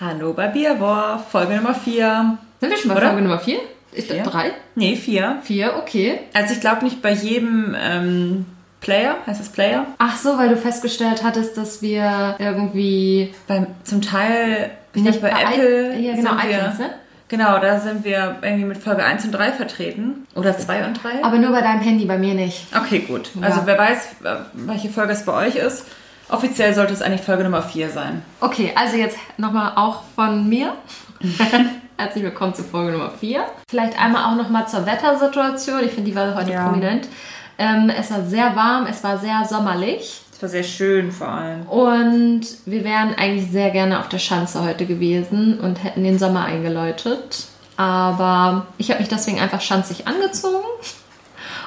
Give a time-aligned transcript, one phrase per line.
[0.00, 2.38] Hallo bei Bierwurf, Folge Nummer 4.
[2.60, 3.06] Sind wir schon bei Oder?
[3.08, 3.58] Folge Nummer 4?
[3.92, 4.52] Ist das drei?
[4.74, 5.38] Nee, 4.
[5.42, 6.20] Vier, okay.
[6.34, 8.46] Also ich glaube nicht bei jedem ähm,
[8.80, 9.86] Player, heißt es Player?
[9.98, 13.34] Ach so, weil du festgestellt hattest, dass wir irgendwie...
[13.48, 16.90] Beim, zum Teil, ich Nicht bei bei Apple i- ja, genau, sind wir, iTunes, ne?
[17.28, 20.26] Genau, da sind wir irgendwie mit Folge 1 und 3 vertreten.
[20.36, 21.24] Oder 2 und 3.
[21.24, 22.66] Aber nur bei deinem Handy, bei mir nicht.
[22.76, 23.30] Okay, gut.
[23.34, 23.48] Ja.
[23.48, 25.84] Also wer weiß, äh, welche Folge es bei euch ist.
[26.30, 28.22] Offiziell sollte es eigentlich Folge Nummer 4 sein.
[28.40, 30.74] Okay, also jetzt nochmal auch von mir.
[31.96, 33.44] Herzlich willkommen zu Folge Nummer 4.
[33.68, 35.80] Vielleicht einmal auch nochmal zur Wettersituation.
[35.84, 36.64] Ich finde, die war heute Ja.
[36.68, 37.08] prominent.
[37.56, 40.20] Ähm, es war sehr warm, es war sehr sommerlich.
[40.32, 41.62] Es war sehr schön vor allem.
[41.66, 46.44] Und wir wären eigentlich sehr gerne auf der Schanze heute gewesen und hätten den Sommer
[46.44, 47.46] eingeläutet.
[47.76, 50.64] Aber ich habe mich deswegen einfach schanzig angezogen.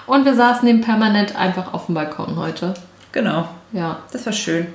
[0.06, 2.74] Und wir saßen eben permanent einfach auf dem Balkon heute.
[3.12, 4.00] Genau, Ja.
[4.12, 4.68] das war schön.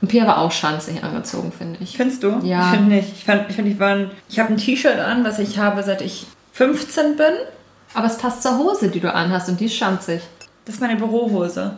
[0.00, 1.96] Und Pia war auch schanzig angezogen, finde ich.
[1.96, 2.38] Findest du?
[2.42, 2.64] Ja.
[2.72, 3.12] Ich finde nicht.
[3.16, 5.82] Ich, fand, ich, find, ich, war ein- ich habe ein T-Shirt an, was ich habe,
[5.82, 7.26] seit ich 15 bin.
[7.94, 10.20] Aber es passt zur Hose, die du anhast und die ist schanzig.
[10.64, 11.76] Das ist meine Bürohose.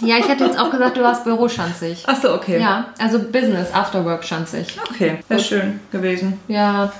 [0.00, 2.02] Ja, ich hätte jetzt auch gesagt, du warst büroschanzig.
[2.06, 2.58] Ach so, okay.
[2.60, 4.66] Ja, also Business, Afterwork schanzig.
[4.90, 6.40] Okay, wäre schön gewesen.
[6.48, 6.90] Ja,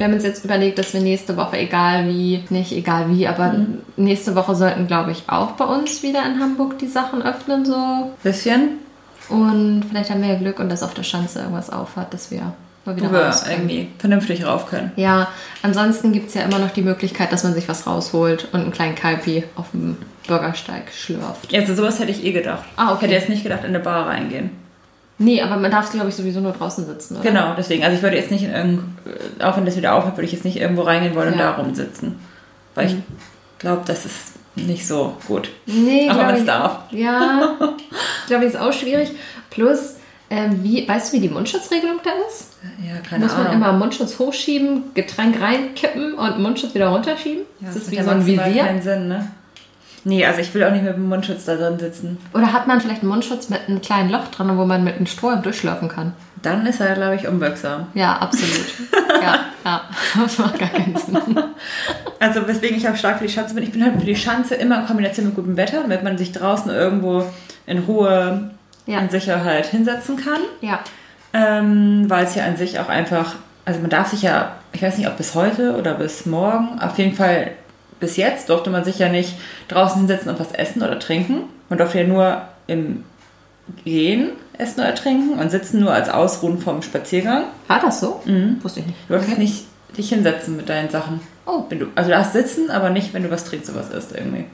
[0.00, 3.54] wir haben uns jetzt überlegt, dass wir nächste Woche, egal wie, nicht egal wie, aber
[3.98, 8.10] nächste Woche sollten, glaube ich, auch bei uns wieder in Hamburg die Sachen öffnen so.
[8.22, 8.78] Bisschen.
[9.28, 12.54] Und vielleicht haben wir ja Glück und dass auf der Schanze irgendwas aufhat, dass wir
[12.86, 13.68] mal wieder wir raus können.
[13.68, 14.90] irgendwie vernünftig rauf können.
[14.96, 15.28] Ja,
[15.60, 18.72] ansonsten gibt es ja immer noch die Möglichkeit, dass man sich was rausholt und einen
[18.72, 21.54] kleinen Kalpi auf dem Bürgersteig schlürft.
[21.54, 22.64] Also sowas hätte ich eh gedacht.
[22.76, 22.94] Ah, okay.
[22.94, 24.48] Ich hätte jetzt nicht gedacht, in eine Bar reingehen.
[25.22, 27.22] Nee, aber man darf, glaube ich, sowieso nur draußen sitzen, oder?
[27.22, 27.84] Genau, deswegen.
[27.84, 28.80] Also ich würde jetzt nicht in irgend,
[29.38, 31.52] äh, auch wenn das wieder aufhört, würde ich jetzt nicht irgendwo reingehen wollen und Ja.
[31.52, 32.18] da rumsitzen.
[32.74, 32.96] Weil ich
[33.58, 34.16] glaube, das ist
[34.56, 35.50] nicht so gut.
[35.66, 36.78] Nee, Aber man ich- darf.
[36.90, 37.56] Ja,
[38.28, 39.10] glaube ich, ist auch schwierig.
[39.50, 39.96] Plus,
[40.30, 42.52] ähm, wie, weißt du, wie die Mundschutzregelung da ist?
[42.86, 43.56] Ja, keine Muss man Ahnung.
[43.60, 47.42] immer Mundschutz hochschieben, Getränk reinkippen und Mundschutz wieder runterschieben?
[47.60, 48.64] Ja, ist das hat wie so ein Visier?
[48.64, 49.30] keinen Sinn, ne?
[50.04, 52.18] Nee, also ich will auch nicht mit dem Mundschutz da drin sitzen.
[52.32, 55.06] Oder hat man vielleicht einen Mundschutz mit einem kleinen Loch dran, wo man mit einem
[55.06, 56.12] Strohhalm durchschlürfen kann?
[56.42, 57.86] Dann ist er, glaube ich, unwirksam.
[57.92, 58.66] Ja, absolut.
[59.22, 59.82] ja, ja,
[60.22, 61.38] das macht gar keinen Sinn.
[62.18, 63.64] Also weswegen ich auch stark für die Schanze bin.
[63.64, 66.32] Ich bin halt für die Schanze immer in Kombination mit gutem Wetter, damit man sich
[66.32, 67.24] draußen irgendwo
[67.66, 68.50] in Ruhe
[68.84, 68.98] Ja.
[68.98, 70.40] in Sicherheit hinsetzen kann.
[70.60, 70.80] Ja,
[71.32, 74.98] Ähm, weil es ja an sich auch einfach, also man darf sich ja, ich weiß
[74.98, 77.52] nicht, ob bis heute oder bis morgen, auf jeden Fall
[78.00, 79.34] bis jetzt durfte man sich ja nicht
[79.68, 81.42] draußen hinsetzen und was essen oder trinken.
[81.68, 83.04] Man durfte ja nur im
[83.84, 87.44] Gehen essen oder trinken und sitzen nur als Ausruhen vom Spaziergang.
[87.68, 88.20] war das so?
[88.24, 88.58] Mhm.
[88.62, 88.98] Wusste ich nicht.
[89.08, 89.40] Du darfst Okay.
[89.40, 89.64] nicht
[89.96, 91.20] dich hinsetzen mit deinen Sachen.
[91.46, 93.90] Oh, Wenn du, also du darfst sitzen, aber nicht, wenn du was trinkst oder was
[93.90, 94.44] isst irgendwie.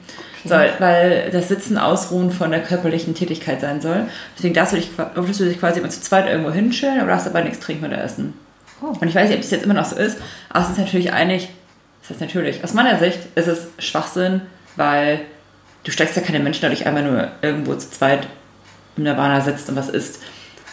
[0.45, 4.05] Soll, weil das Sitzen ausruhen von der körperlichen Tätigkeit sein soll.
[4.37, 7.27] Deswegen darfst du dich, durftest du dich quasi immer zu zweit irgendwo hinschillen, aber darfst
[7.27, 8.33] aber nichts trinken oder essen.
[8.81, 8.93] Oh.
[8.99, 10.17] Und ich weiß nicht, ob das jetzt immer noch so ist,
[10.49, 11.49] aber es ist natürlich eigentlich,
[12.07, 14.41] das ist natürlich, aus meiner Sicht ist es Schwachsinn,
[14.75, 15.21] weil
[15.83, 18.27] du steigst ja keine Menschen dadurch einmal nur irgendwo zu zweit
[18.95, 20.21] im Nirvana sitzt und was isst.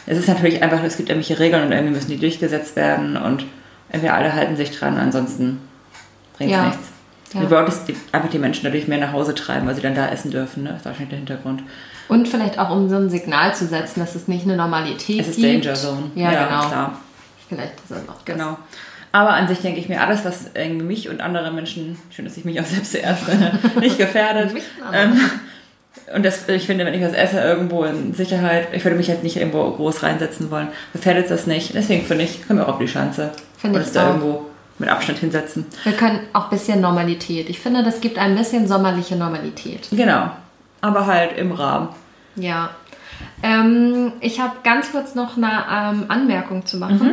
[0.07, 3.47] Es ist natürlich einfach, es gibt irgendwelche Regeln und irgendwie müssen die durchgesetzt werden und
[3.89, 5.61] entweder alle halten sich dran, ansonsten
[6.37, 6.67] bringt es Ja.
[6.67, 6.89] nichts.
[7.33, 7.41] Ja.
[7.41, 10.31] Du wolltest einfach die Menschen dadurch mehr nach Hause treiben, weil sie dann da essen
[10.31, 10.63] dürfen.
[10.63, 10.69] Ne?
[10.71, 11.65] Das ist wahrscheinlich der Hintergrund.
[12.09, 15.29] Und vielleicht auch, um so ein Signal zu setzen, dass es nicht eine Normalität Es
[15.29, 15.65] ist gibt.
[15.65, 16.11] Danger Zone.
[16.15, 16.69] Ja, genau.
[16.69, 17.01] klar.
[17.49, 18.25] Vielleicht ist das auch das.
[18.25, 18.59] Genau.
[19.15, 22.37] Aber an sich denke ich mir, alles, was irgendwie mich und andere Menschen, schön, dass
[22.37, 24.53] ich mich auch selbst zuerst nenne, nicht gefährdet.
[24.93, 25.21] Ähm,
[26.13, 29.23] und das, ich finde, wenn ich was esse, irgendwo in Sicherheit, ich würde mich jetzt
[29.23, 31.75] nicht irgendwo groß reinsetzen wollen, gefährdet das nicht.
[31.75, 33.31] Deswegen finde ich, können wir auch auf die Schanze.
[33.57, 34.15] Finde ich uns da auch.
[34.15, 34.47] irgendwo
[34.81, 35.65] mit Abstand hinsetzen.
[35.85, 37.49] Wir können auch ein bisschen Normalität.
[37.49, 39.87] Ich finde, das gibt ein bisschen sommerliche Normalität.
[39.93, 40.29] Genau.
[40.81, 41.91] Aber halt im Rahmen.
[42.35, 42.71] Ja.
[43.45, 47.13] Ähm, ich habe ganz kurz noch eine ähm, Anmerkung zu machen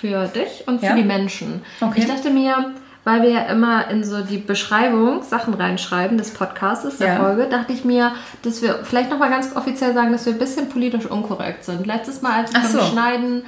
[0.00, 0.94] für dich und für Ja.
[0.94, 1.62] die Menschen.
[1.80, 2.00] Okay.
[2.00, 2.72] Ich dachte mir,
[3.04, 7.16] weil wir ja immer in so die Beschreibung Sachen reinschreiben des Podcasts, der Ja.
[7.20, 8.12] Folge, dachte ich mir,
[8.42, 11.86] dass wir vielleicht nochmal ganz offiziell sagen, dass wir ein bisschen politisch unkorrekt sind.
[11.86, 12.80] Letztes Mal, als ich beim so.
[12.82, 13.42] Schneiden,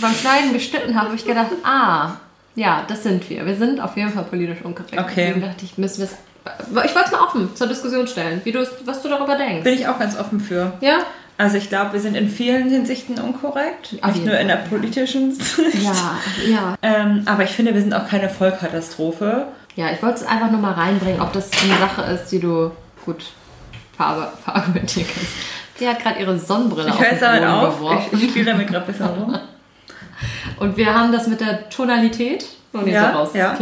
[0.00, 2.12] beim Schneiden geschnitten habe, habe ich gedacht, ah,
[2.54, 3.46] ja, das sind wir.
[3.46, 4.98] Wir sind auf jeden Fall politisch unkorrekt.
[4.98, 5.26] Okay.
[5.28, 6.16] Deswegen dachte ich, müssen wir es.
[6.86, 9.64] Ich wollte es mal offen zur Diskussion stellen, wie du, was du darüber denkst.
[9.64, 10.72] Bin ich auch ganz offen für.
[10.80, 11.00] Ja?
[11.38, 13.94] Also ich glaube, wir sind in vielen Hinsichten unkorrekt.
[14.02, 14.68] Auf nicht nur in der Fall.
[14.68, 15.82] politischen Sicht.
[15.82, 16.74] Ja, ja.
[16.82, 19.46] Ähm, aber ich finde, wir sind auch keine Vollkatastrophe.
[19.76, 22.72] Ja, ich wollte es einfach nur mal reinbringen, ob das eine Sache ist, die du
[23.04, 23.22] gut
[23.96, 25.30] ver verargumentieren kannst.
[25.78, 27.76] Die hat gerade ihre Sonnenbrille Ich auf den jetzt Boden auf.
[27.78, 28.08] geworfen.
[28.12, 29.38] Ich, ich spiele damit gerade bisschen rum.
[30.58, 33.54] Und wir haben das mit der Tonalität noch nicht Ja, so ja.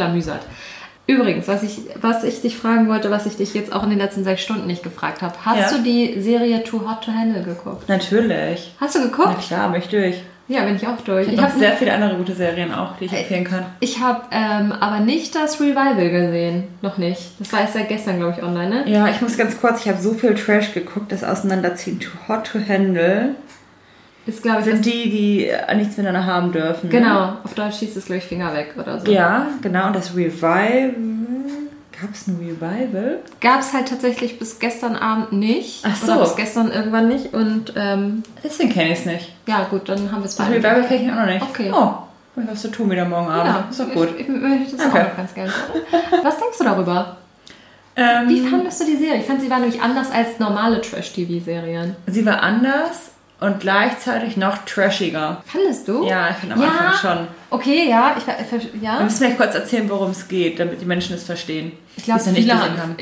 [1.08, 3.98] Übrigens, was ich, was ich dich fragen wollte, was ich dich jetzt auch in den
[3.98, 5.34] letzten sechs Stunden nicht gefragt habe.
[5.44, 5.76] Hast Ja.
[5.78, 7.88] du die Serie Too Hot to Handle geguckt?
[7.88, 8.72] Natürlich.
[8.80, 9.40] Hast du Na geguckt?
[9.46, 10.22] klar, möchte ich.
[10.48, 11.26] Ja, bin ich auch durch.
[11.26, 13.66] Ich habe habe sehr viele andere gute Serien auch, die ich empfehlen kann.
[13.80, 16.64] ich hab, ähm, aber nicht das Revival gesehen.
[16.82, 17.20] Noch nicht.
[17.40, 18.88] Das war erst seit gestern, glaube ich, online, ne?
[18.90, 22.46] Ja, ich muss ganz kurz, ich habe so viel Trash geguckt, das Auseinanderziehen Too Hot
[22.52, 23.34] to Handle
[24.26, 26.88] Ist, glaube ich, sind das, die, die äh, nichts miteinander haben dürfen.
[26.88, 26.98] Ne?
[26.98, 29.10] Genau, auf Deutsch hieß es, glaube ich, Finger weg oder so.
[29.10, 29.86] Ja, genau.
[29.88, 30.94] Und das Revival.
[31.98, 33.20] Gab es ein Revival?
[33.40, 35.82] Gab es halt tatsächlich bis gestern Abend nicht.
[35.86, 36.12] Ach so.
[36.12, 37.32] Oder bis gestern irgendwann nicht.
[37.32, 39.34] Und ähm, Deswegen kenne ich es nicht.
[39.46, 40.58] ja, gut, dann haben wir es Das beide.
[40.58, 41.42] Revival kenne ich auch noch nicht.
[41.42, 41.72] Okay.
[41.72, 41.92] Oh,
[42.34, 43.46] was zu tun wieder morgen Abend.
[43.54, 44.08] Ja, ist doch gut.
[44.18, 45.00] Ich, ich möchte das Okay.
[45.00, 45.52] auch noch ganz gerne.
[46.22, 47.16] Was denkst du darüber?
[47.98, 49.20] Ähm, Wie fandest du die Serie?
[49.20, 51.96] Ich fand, sie war nämlich anders als normale Trash-TV-Serien.
[52.06, 55.42] sie war anders und gleichzeitig noch trashiger.
[55.46, 56.06] Fandest du?
[56.06, 56.68] Ja, ich finde am Ja.
[56.68, 57.28] Anfang schon.
[57.50, 58.14] Okay, ja.
[58.16, 58.38] Ich, ver-
[58.72, 59.00] Wir ja.
[59.00, 61.72] müssen vielleicht kurz erzählen, worum es geht, damit die Menschen es verstehen.
[61.96, 62.20] Ich glaube,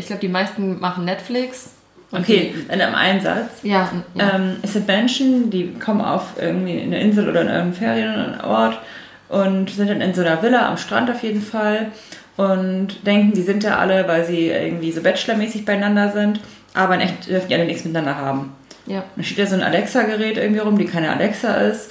[0.07, 1.71] glaube, die meisten machen Netflix.
[2.13, 3.51] Okay, in einem Einsatz.
[3.63, 4.35] Ja, ja.
[4.37, 8.79] Ähm, es sind Menschen, die kommen auf irgendwie eine Insel oder in irgendeinen Ferienort
[9.29, 11.91] und sind dann in so einer Villa am Strand auf jeden Fall
[12.37, 16.41] und denken, die sind da alle, weil sie irgendwie so Bachelor-mäßig beieinander sind,
[16.73, 18.53] aber in echt dürfen die alle nichts miteinander haben.
[18.87, 19.05] Ja.
[19.17, 21.91] Dann steht da so ein Alexa-Gerät irgendwie rum, die keine Alexa ist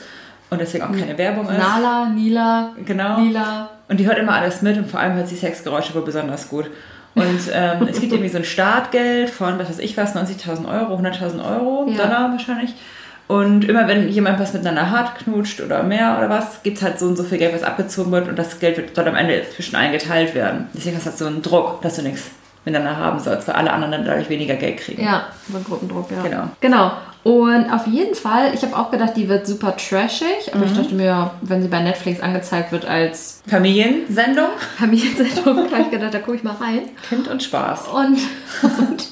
[0.49, 1.57] und deswegen auch keine Werbung ist.
[1.57, 3.19] Nala, Nila, Genau.
[3.19, 3.69] Lila.
[3.89, 6.69] Und die hört immer alles mit und vor allem hört sie Sexgeräusche wohl besonders gut.
[7.15, 10.95] Und ähm, es gibt irgendwie so ein Startgeld von, was weiß ich was, 90.000 Euro,
[10.97, 11.97] 100.000 Euro, Ja.
[12.05, 12.73] Dollar wahrscheinlich.
[13.27, 16.99] Und immer wenn jemand was miteinander hat, knutscht oder mehr oder was, gibt es halt
[16.99, 19.41] so und so viel Geld, was abgezogen wird und das Geld wird dort am Ende
[19.55, 20.67] zwischen allen geteilt werden.
[20.73, 22.29] Deswegen hast du halt so einen Druck, dass du nichts
[22.65, 25.03] miteinander haben sollst, weil alle anderen dann dadurch weniger Geld kriegen.
[25.03, 26.21] Ja, über Gruppendruck, ja.
[26.23, 26.43] Genau.
[26.61, 26.91] Genau.
[27.23, 30.71] Und auf jeden Fall, ich habe auch gedacht, die wird super trashig, aber Mhm.
[30.71, 36.13] ich dachte mir, wenn sie bei Netflix angezeigt wird als Familiensendung, Familiensendung, habe ich gedacht,
[36.13, 36.81] da gucke ich mal rein.
[37.07, 37.87] Kind und Spaß.
[37.87, 38.19] Und,
[38.63, 39.07] und,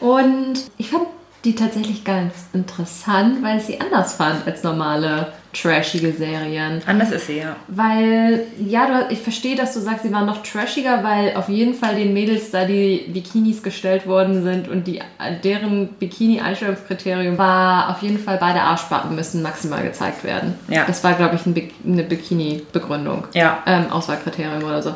[0.00, 1.04] und ich fand
[1.44, 6.80] die tatsächlich ganz interessant, weil ich sie anders fand als normale trashige Serien.
[6.86, 7.56] Anders ist sie, ja.
[7.68, 11.74] Weil, ja, du, ich verstehe, dass du sagst, sie waren noch trashiger, weil auf jeden
[11.74, 15.00] Fall den Mädels da die Bikinis gestellt worden sind und die,
[15.42, 20.54] deren Bikini-Einstellungskriterium war auf jeden Fall beide Arschbacken müssen maximal gezeigt werden.
[20.68, 20.84] Ja.
[20.86, 23.24] Das war, glaube ich, ein Bi- eine Bikini-Begründung.
[23.34, 23.58] Ja.
[23.66, 24.94] Ähm, Auswahlkriterium oder so.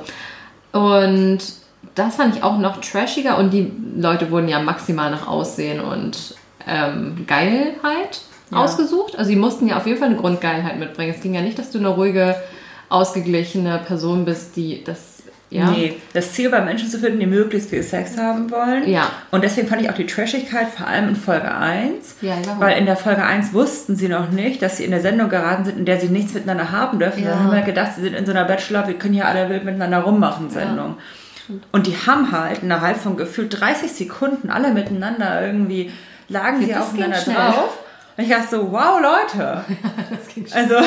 [0.73, 1.39] Und
[1.95, 6.35] das fand ich auch noch trashiger und die Leute wurden ja maximal nach Aussehen und
[6.67, 8.59] ähm, Geilheit Ja.
[8.59, 9.19] ausgesucht.
[9.19, 11.15] Also sie mussten ja auf jeden Fall eine Grundgeilheit mitbringen.
[11.15, 12.37] Es ging ja nicht, dass du eine ruhige,
[12.89, 15.71] ausgeglichene Person bist, die das, ja.
[15.71, 18.89] Nee, das Ziel bei Menschen zu finden, die möglichst viel Sex haben wollen.
[18.89, 19.09] Ja.
[19.31, 22.17] Und deswegen fand ich auch die Trashigkeit vor allem in Folge 1.
[22.23, 22.61] Ja, warum?
[22.61, 25.65] Weil in der Folge 1 wussten sie noch nicht, dass sie in der Sendung geraten
[25.65, 27.23] sind, in der sie nichts miteinander haben dürfen.
[27.23, 27.31] Ja.
[27.31, 29.65] Dann haben wir gedacht, sie sind in so einer Bachelor, wir können hier alle wild
[29.65, 30.97] miteinander rummachen Sendung.
[31.73, 35.93] Und die haben halt innerhalb von gefühlt 30 Sekunden alle miteinander irgendwie,
[36.29, 37.79] lagen sie ging aufeinander drauf.
[38.17, 39.65] Und ich dachte so, wow, Leute.
[40.11, 40.57] das ging schon.
[40.57, 40.77] Also,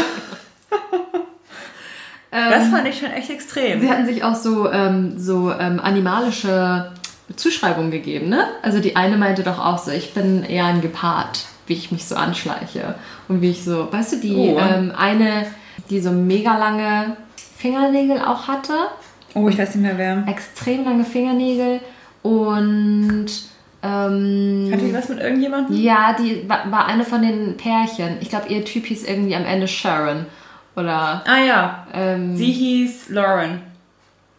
[2.30, 3.80] Ähm, das fand ich schon echt extrem.
[3.80, 6.92] Sie hatten sich auch so, ähm, so ähm, animalische
[7.38, 8.48] Zuschreibungen gegeben, ne?
[8.62, 12.06] Also die eine meinte doch auch so, ich bin eher ein Gepard, wie ich mich
[12.06, 12.96] so anschleiche.
[13.30, 14.60] Und wie ich so, weißt du, die Oh.
[14.60, 15.48] ähm, eine,
[15.90, 17.16] die so mega lange
[17.58, 18.74] Fingernägel auch hatte,
[19.34, 20.26] Oh, ich weiß nicht mehr wer.
[20.28, 21.80] extrem lange Fingernägel
[22.24, 23.28] und
[23.84, 25.76] ähm, Hatte die was mit irgendjemandem?
[25.76, 28.18] ja, die war, war eine von den Pärchen.
[28.22, 30.26] Ich glaube, ihr Typ hieß irgendwie am Ende Sharon.
[30.76, 33.62] Oder Ah ja, ähm, sie hieß Lauren.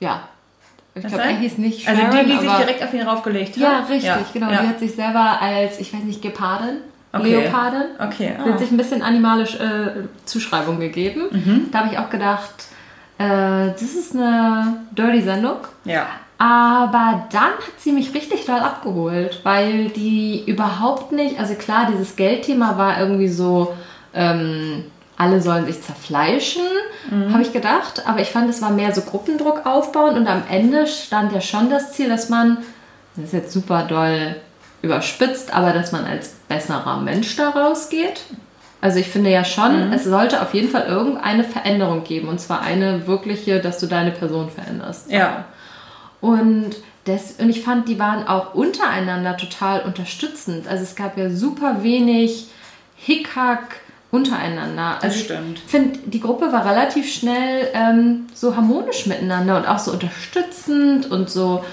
[0.00, 0.22] ja.
[0.94, 3.50] Ich glaube, er hieß nicht Also Sharon, die, die sich aber direkt auf ihn raufgelegt
[3.50, 3.62] hat?
[3.62, 4.50] Ja, richtig, genau.
[4.50, 4.62] Ja.
[4.62, 6.78] Die hat sich selber als, ich weiß nicht, Gepardin,
[7.12, 7.30] Okay.
[7.40, 8.58] Leopardin, Okay, die hat ah.
[8.58, 11.22] sich ein bisschen animalisch äh, Zuschreibung gegeben.
[11.30, 11.66] Mhm.
[11.70, 12.66] Da habe ich auch gedacht,
[13.18, 15.58] äh, das ist eine dirty Sendung.
[15.84, 16.06] ja.
[16.38, 22.14] Aber dann hat sie mich richtig doll abgeholt, weil die überhaupt nicht, also klar, dieses
[22.14, 23.74] Geldthema war irgendwie so,
[24.14, 24.84] ähm,
[25.16, 26.62] alle sollen sich zerfleischen,
[27.10, 27.32] Mhm.
[27.32, 28.02] habe ich gedacht.
[28.06, 31.70] Aber ich fand, es war mehr so Gruppendruck aufbauen und am Ende stand ja schon
[31.70, 32.58] das Ziel, dass man,
[33.16, 34.36] das ist jetzt super doll
[34.80, 38.20] überspitzt, aber dass man als besserer Mensch da rausgeht.
[38.80, 39.92] Also ich finde ja schon, Mhm.
[39.92, 42.28] es sollte auf jeden Fall irgendeine Veränderung geben.
[42.28, 45.10] Und zwar eine wirkliche, dass du deine Person veränderst.
[45.10, 45.46] Ja.
[46.20, 46.70] Und,
[47.04, 50.66] das, und ich fand, die waren auch untereinander total unterstützend.
[50.68, 52.48] Also es gab ja super wenig
[52.96, 53.76] Hickhack
[54.10, 54.94] untereinander.
[55.00, 55.58] Das Also stimmt.
[55.64, 61.10] ich finde, die Gruppe war relativ schnell ähm, so harmonisch miteinander und auch so unterstützend
[61.10, 61.64] und so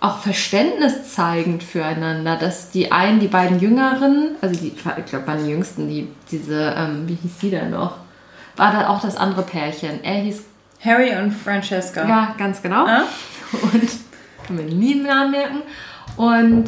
[0.00, 5.44] auch Verständnis zeigend füreinander, dass die einen, die beiden Jüngeren, also die, ich glaube, waren
[5.44, 7.98] die Jüngsten, die, diese, ähm, wie hieß sie denn noch?
[8.56, 10.02] War da auch das andere Pärchen.
[10.02, 10.42] Er hieß,
[10.84, 12.08] Harry und Francesca.
[12.08, 12.84] ja, ganz genau.
[12.84, 13.04] Ah?
[13.52, 13.88] Und
[14.46, 15.62] kann mir nie einen Namen merken.
[16.16, 16.64] Und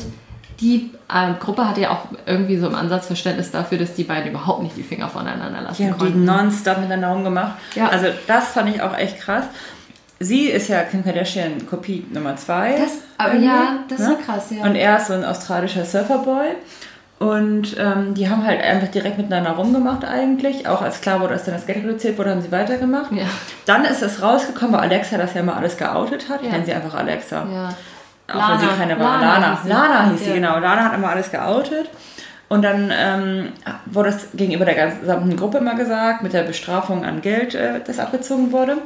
[0.61, 4.31] die äh, Gruppe hatte ja auch irgendwie so im Ansatz Verständnis dafür, dass die beiden
[4.31, 6.25] überhaupt nicht die Finger voneinander lassen Ja, die konnten.
[6.25, 7.55] nonstop miteinander rumgemacht.
[7.75, 7.89] Ja.
[7.89, 9.45] Also das fand ich auch echt krass.
[10.21, 12.77] Sie ist ja Kim Kardashian Kopie Nummer zwei.
[12.79, 14.63] Das- aber irgendwie, ja, das war krass, ja.
[14.65, 16.47] Und er ist so ein australischer Surferboy.
[17.25, 20.69] Und ähm, die haben halt einfach direkt miteinander rumgemacht eigentlich.
[20.69, 23.13] Auch als klar wurde, dass dann das Geld reduziert wurde, haben sie weitergemacht.
[23.13, 23.25] Ja.
[23.67, 26.41] Dann ist es rausgekommen, weil Alexa das ja mal alles geoutet hat.
[26.41, 26.53] Ich Ja.
[26.53, 27.47] nenne sie einfach Alexa.
[27.51, 27.69] Ja.
[28.33, 29.21] Auch wenn sie keine war.
[29.21, 29.51] Lana Lana.
[29.55, 29.69] hieß sie.
[29.69, 30.59] Lana hieß sie, genau.
[30.59, 31.89] Lana hat immer alles geoutet.
[32.49, 33.49] Und dann ähm,
[33.87, 37.99] wurde es gegenüber der gesamten Gruppe immer gesagt, mit der Bestrafung an Geld, äh, das
[37.99, 38.77] abgezogen wurde.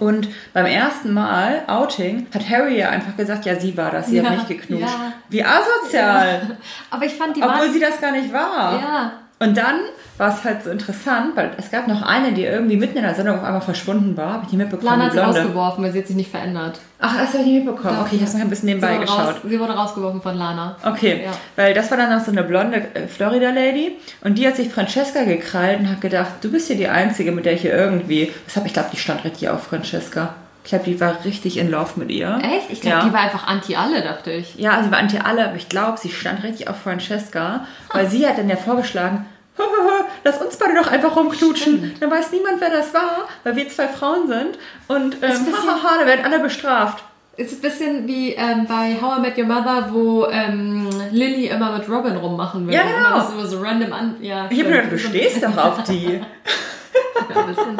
[0.00, 4.16] Und beim ersten Mal Outing hat Harry ja einfach gesagt, ja, sie war das, sie
[4.16, 4.82] Ja, hat nicht geknutscht.
[4.86, 5.12] ja.
[5.28, 6.56] Wie asozial.
[6.90, 8.80] Aber ich fand die Obwohl waren, sie das gar nicht war.
[8.80, 9.12] Ja.
[9.40, 9.80] Und dann
[10.16, 13.14] war es halt so interessant, weil es gab noch eine, die irgendwie mitten in der
[13.16, 14.34] Sendung auf einmal verschwunden war.
[14.34, 14.90] Habe ich nicht mitbekommen.
[14.90, 16.78] Lana hat sie rausgeworfen, weil sie hat sich nicht verändert.
[17.00, 17.98] Ach, das habe ich nicht mitbekommen.
[18.00, 19.18] Okay, ich habe es noch ein bisschen nebenbei sie geschaut.
[19.18, 20.76] Raus, sie wurde rausgeworfen von Lana.
[20.84, 21.32] Okay, Ja.
[21.56, 25.24] weil das war dann noch so eine blonde äh, Florida-Lady und die hat sich Francesca
[25.24, 28.32] gekrallt und hat gedacht, du bist hier die Einzige, mit der ich hier irgendwie...
[28.46, 30.34] Das hab, ich glaube, die stand richtig auf Francesca.
[30.64, 32.38] Ich glaube, die war richtig in Love mit ihr.
[32.42, 32.70] Echt?
[32.70, 33.04] Ich glaube, ja.
[33.04, 34.54] die war einfach anti alle, dachte ich.
[34.56, 38.26] Ja, sie war anti alle, aber ich glaube, sie stand richtig auf Francesca, weil sie
[38.26, 39.26] hat dann ja vorgeschlagen,
[40.24, 41.94] lass uns beide doch einfach rumknutschen.
[42.00, 46.06] Dann weiß niemand, wer das war, weil wir zwei Frauen sind und ähm, hahaha, da
[46.06, 47.04] werden alle bestraft.
[47.36, 51.48] Es ist ein bisschen wie ähm, bei How I Met Your Mother, wo ähm, Lily
[51.48, 52.74] immer mit Robin rummachen will.
[52.74, 53.08] Ja, Und genau.
[53.08, 54.16] Immer das immer so random an.
[54.22, 54.70] Ja, Ich habe stimmt.
[54.70, 56.20] gedacht, du stehst doch auf die.
[57.34, 57.76] Ja, ein bisschen,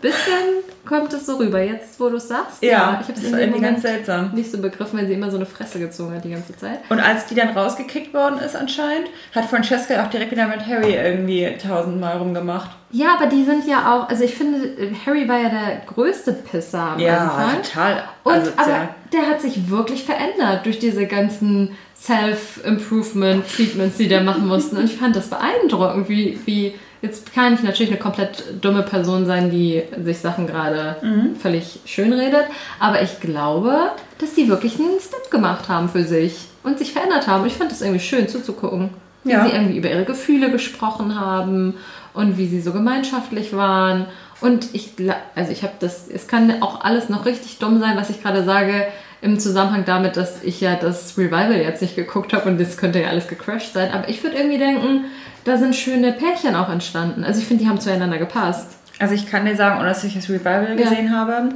[0.00, 1.60] bisschen kommt es so rüber.
[1.62, 4.30] Jetzt, wo du es sagst, Ja, ich habe es irgendwie ganz Moment seltsam.
[4.34, 6.80] nicht so begriffen, weil sie immer so eine Fresse gezogen hat die ganze Zeit.
[6.88, 10.94] Und als die dann rausgekickt worden ist anscheinend, hat Francesca auch direkt wieder mit Harry
[10.94, 12.70] irgendwie tausendmal rumgemacht.
[12.92, 14.58] Ja, aber die sind ja auch, also ich finde,
[15.06, 17.62] Harry war ja der größte Pisser am Anfang.
[17.62, 18.02] total.
[18.24, 18.66] Und, asozial.
[18.66, 24.76] aber der hat sich wirklich verändert durch diese ganzen Self-Improvement-Treatments, die der machen mussten.
[24.76, 29.26] Und ich fand das beeindruckend, wie, wie jetzt kann ich natürlich eine komplett dumme Person
[29.26, 31.36] sein, die sich Sachen gerade Mhm.
[31.36, 32.44] völlig schön redet.
[32.78, 33.76] Aber ich glaube,
[34.18, 37.46] dass die wirklich einen Step gemacht haben für sich und sich verändert haben.
[37.46, 38.90] Ich fand das irgendwie schön zuzugucken.
[39.24, 39.44] Wie Ja.
[39.44, 41.74] sie irgendwie über ihre Gefühle gesprochen haben
[42.14, 44.06] und wie sie so gemeinschaftlich waren.
[44.40, 44.92] Und ich,
[45.34, 48.44] also ich habe das, es kann auch alles noch richtig dumm sein, was ich gerade
[48.44, 48.86] sage,
[49.22, 53.02] im Zusammenhang damit, dass ich ja das Revival jetzt nicht geguckt habe und das könnte
[53.02, 53.90] ja alles gecrashed sein.
[53.92, 55.04] Aber ich würde irgendwie denken,
[55.44, 57.24] da sind schöne Pärchen auch entstanden.
[57.24, 58.66] Also ich finde, die haben zueinander gepasst.
[58.98, 60.88] Also ich kann dir sagen, ohne dass ich das Revival Ja.
[60.88, 61.50] gesehen habe,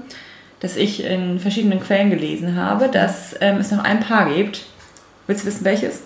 [0.61, 4.65] dass ich in verschiedenen Quellen gelesen habe, dass ähm, es noch ein Paar gibt.
[5.27, 6.01] Willst du wissen, welches?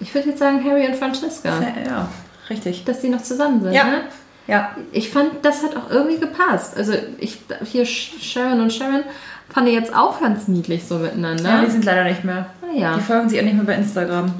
[0.00, 2.08] Ich würde jetzt sagen, Harry und Francesca, Ja, ja
[2.50, 2.84] richtig.
[2.84, 3.72] dass die noch zusammen sind.
[3.72, 3.84] Ja.
[3.84, 4.00] Ne?
[4.48, 6.76] Ja, Ich fand, das hat auch irgendwie gepasst.
[6.76, 9.02] Also ich hier Sharon und Sharon
[9.48, 11.48] fand ich jetzt auch ganz niedlich so miteinander.
[11.50, 12.46] ja, die sind leider nicht mehr.
[12.62, 12.94] Ah, ja.
[12.96, 14.32] Die folgen sich auch nicht mehr bei Instagram.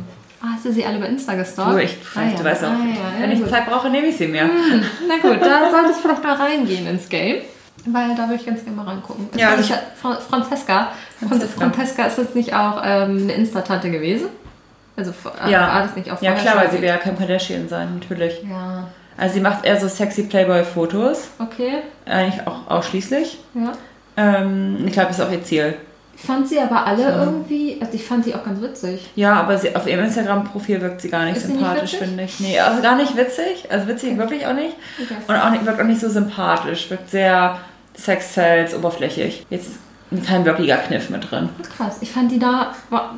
[0.43, 1.73] Ah, hast du sie alle bei Insta gestalkt?
[1.73, 2.37] Du, ich, ah, ja.
[2.37, 3.51] du weißt auch, Ah, ja, wenn ja, ich gut.
[3.51, 4.49] Zeit brauche, nehme ich sie mir.
[5.09, 7.43] Na gut, da sollte ich vielleicht mal reingehen ins Game.
[7.87, 9.29] Weil da würde ich ganz gerne mal reingucken.
[9.37, 10.89] Ja, also ich, Fra- Francesca.
[11.27, 11.61] Francesca.
[11.71, 14.27] Francesca ist jetzt nicht auch ähm, eine Insta-Tante gewesen?
[14.97, 15.13] Also
[15.45, 15.69] äh, Ja.
[15.69, 18.43] war das nicht auch Ja klar, weil sie will ja kein Kardashian sein, natürlich.
[18.43, 21.83] Ja, Also sie macht eher so sexy Playboy-Fotos, okay.
[22.07, 23.39] eigentlich auch ausschließlich.
[23.55, 23.73] Ja.
[24.17, 25.75] Ähm, ich glaube, das ist auch ihr Ziel.
[26.19, 29.11] Ich fand sie aber alle irgendwie, also ich fand sie auch ganz witzig.
[29.17, 32.41] Ja, aber sie, auf ihrem Instagram-Profil wirkt sie gar nicht Ist nicht sympathisch, finde ich.
[32.41, 33.67] Nee, also gar nicht witzig.
[33.71, 34.75] Also witzig wirklich auch nicht.
[35.01, 35.15] Okay.
[35.29, 36.89] Und auch nicht, wirkt auch nicht so sympathisch.
[36.91, 37.59] Wirkt sehr
[37.95, 39.47] Sex-Sales, oberflächlich.
[39.51, 39.73] Jetzt
[40.27, 41.49] kein wirklicher Kniff mit drin.
[41.77, 43.17] Krass, ich fand die da, war,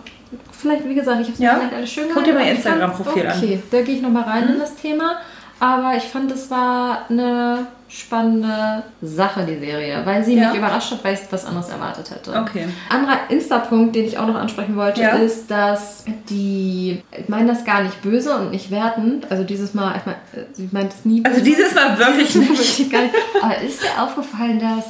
[0.50, 1.55] vielleicht, wie gesagt, ich habe sie Ja?
[1.57, 3.37] vielleicht alle schön Guck dir fand- Instagram-Profil an.
[3.38, 3.45] Mhm.
[3.45, 5.19] Okay, da gehe ich nochmal rein in das Thema.
[5.61, 10.49] Aber ich fand, es war eine spannende Sache, die Serie, weil sie Ja.
[10.50, 12.38] mich überrascht hat, weil ich was anderes erwartet hätte.
[12.38, 12.69] Okay.
[12.91, 15.17] Anderer Insta-Punkt, den ich auch noch ansprechen wollte, Ja.
[15.17, 19.95] ist, dass die, ich meine das gar nicht böse und nicht wertend, also dieses Mal,
[19.97, 20.19] ich meine,
[20.53, 21.50] sie meint es nie Also böse.
[21.50, 22.79] dieses Mal wirklich Dieses Mal nicht.
[22.79, 23.15] wirklich gar nicht.
[23.43, 24.85] Aber ist dir aufgefallen, dass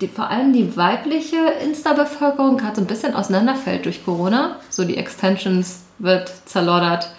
[0.00, 4.56] die, vor allem die weibliche Insta-Bevölkerung gerade so ein bisschen auseinanderfällt durch Corona?
[4.70, 7.10] So die Extensions wird zerloddert,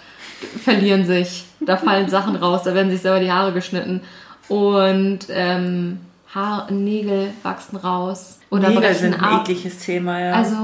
[0.62, 4.00] verlieren sich, da fallen Sachen raus, da werden sich selber die Haare geschnitten
[4.48, 5.98] und ähm,
[6.34, 9.40] Haar, Nägel wachsen raus oder Nägel brechen sind ein ab.
[9.48, 10.32] ekliges Thema, ja.
[10.32, 10.56] Also,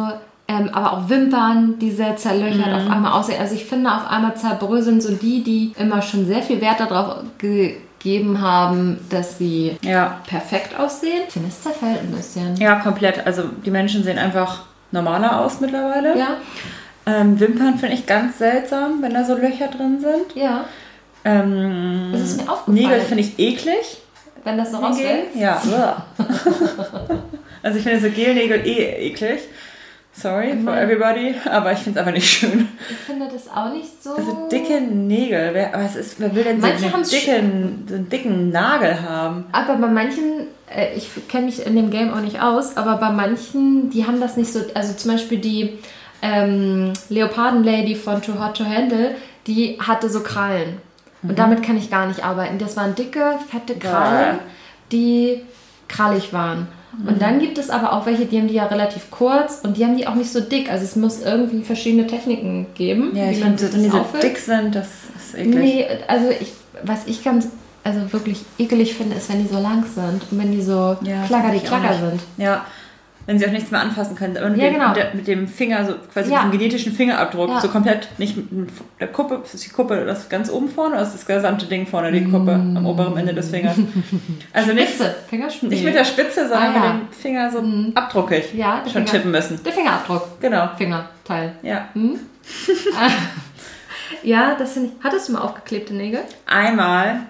[0.49, 2.75] ähm, aber auch Wimpern, die sehr zerlöchert Mhm.
[2.75, 3.39] auf einmal aussehen.
[3.41, 7.19] Also ich finde, auf einmal zerbröseln so die, die immer schon sehr viel Wert darauf
[7.37, 10.17] gegeben haben, dass sie ja.
[10.27, 11.23] perfekt aussehen.
[11.27, 12.57] Ich finde, es zerfällt ein bisschen.
[12.57, 13.27] ja, komplett.
[13.27, 16.19] Also die Menschen sehen einfach normaler aus mittlerweile.
[16.19, 16.29] Ja,
[17.07, 20.35] Ähm, Wimpern finde ich ganz seltsam, wenn da so Löcher drin sind.
[20.35, 20.65] ja.
[21.25, 22.75] Ähm, Das ist mir aufgefallen.
[22.75, 23.99] Nägel finde ich eklig.
[24.45, 25.27] Wenn das so rausfällt.
[25.35, 25.61] Ja.
[27.63, 29.41] also ich finde so Gelnägel eh eklig.
[30.13, 32.67] Sorry for everybody, aber ich finde es einfach nicht schön.
[32.91, 34.15] Ich finde das auch nicht so.
[34.17, 38.09] Also dicke Nägel, wer, aber es ist, wer will denn so einen, dicken, so einen
[38.09, 39.45] dicken Nagel haben?
[39.53, 43.11] Aber bei manchen, äh, ich kenne mich in dem Game auch nicht aus, aber bei
[43.11, 44.61] manchen, die haben das nicht so.
[44.75, 45.79] Also zum Beispiel die
[46.21, 49.15] ähm, Leoparden-Lady von Too Hot to Handle,
[49.47, 50.81] die hatte so Krallen.
[51.23, 51.31] Mhm.
[51.31, 52.59] Und damit kann ich gar nicht arbeiten.
[52.59, 54.39] Das waren dicke, fette Krallen,
[54.93, 55.43] die
[55.89, 56.69] krallig waren.
[56.97, 57.09] Mhm.
[57.09, 59.85] Und dann gibt es aber auch welche, die haben die ja relativ kurz und die
[59.85, 60.71] haben die auch nicht so dick.
[60.71, 64.05] Also es muss irgendwie verschiedene Techniken geben, Ja, ich wie man finde, wenn die so
[64.23, 65.55] dick sind, das ist eklig.
[65.55, 66.53] Nee, also ich,
[66.85, 67.49] was ich ganz,
[67.85, 71.25] also wirklich ekelig finde, ist, wenn die so lang sind und wenn die so Ja,
[71.27, 72.01] klacker die ich nicht.
[72.01, 72.21] sind.
[72.37, 72.65] Ja,
[73.29, 74.39] wenn sie auch nichts mehr anfassen können.
[74.39, 74.95] Aber mit, Ja, dem, genau.
[74.95, 76.45] der, mit dem Finger, so quasi Ja.
[76.45, 77.61] mit dem genetischen Fingerabdruck, Ja.
[77.61, 81.13] so komplett, nicht mit der Kuppe, ist die Kuppe das ganz oben vorne oder ist
[81.13, 83.77] das gesamte Ding vorne, die Kuppe am oberen Ende des Fingers?
[84.55, 84.95] Also nicht,
[85.29, 85.67] Fingerspitze.
[85.67, 86.93] nicht mit der Spitze, sondern Ah, ja.
[86.95, 87.63] mit dem Finger so
[87.95, 88.55] abdruckig.
[88.55, 89.61] Ja, schon Finger- tippen müssen.
[89.63, 90.71] Der Fingerabdruck, Genau.
[90.79, 91.53] Fingerteil.
[91.63, 91.89] Ja.
[94.23, 94.91] Ja, das ich.
[95.05, 96.21] Hattest du mal aufgeklebte Nägel?
[96.47, 97.21] Einmal,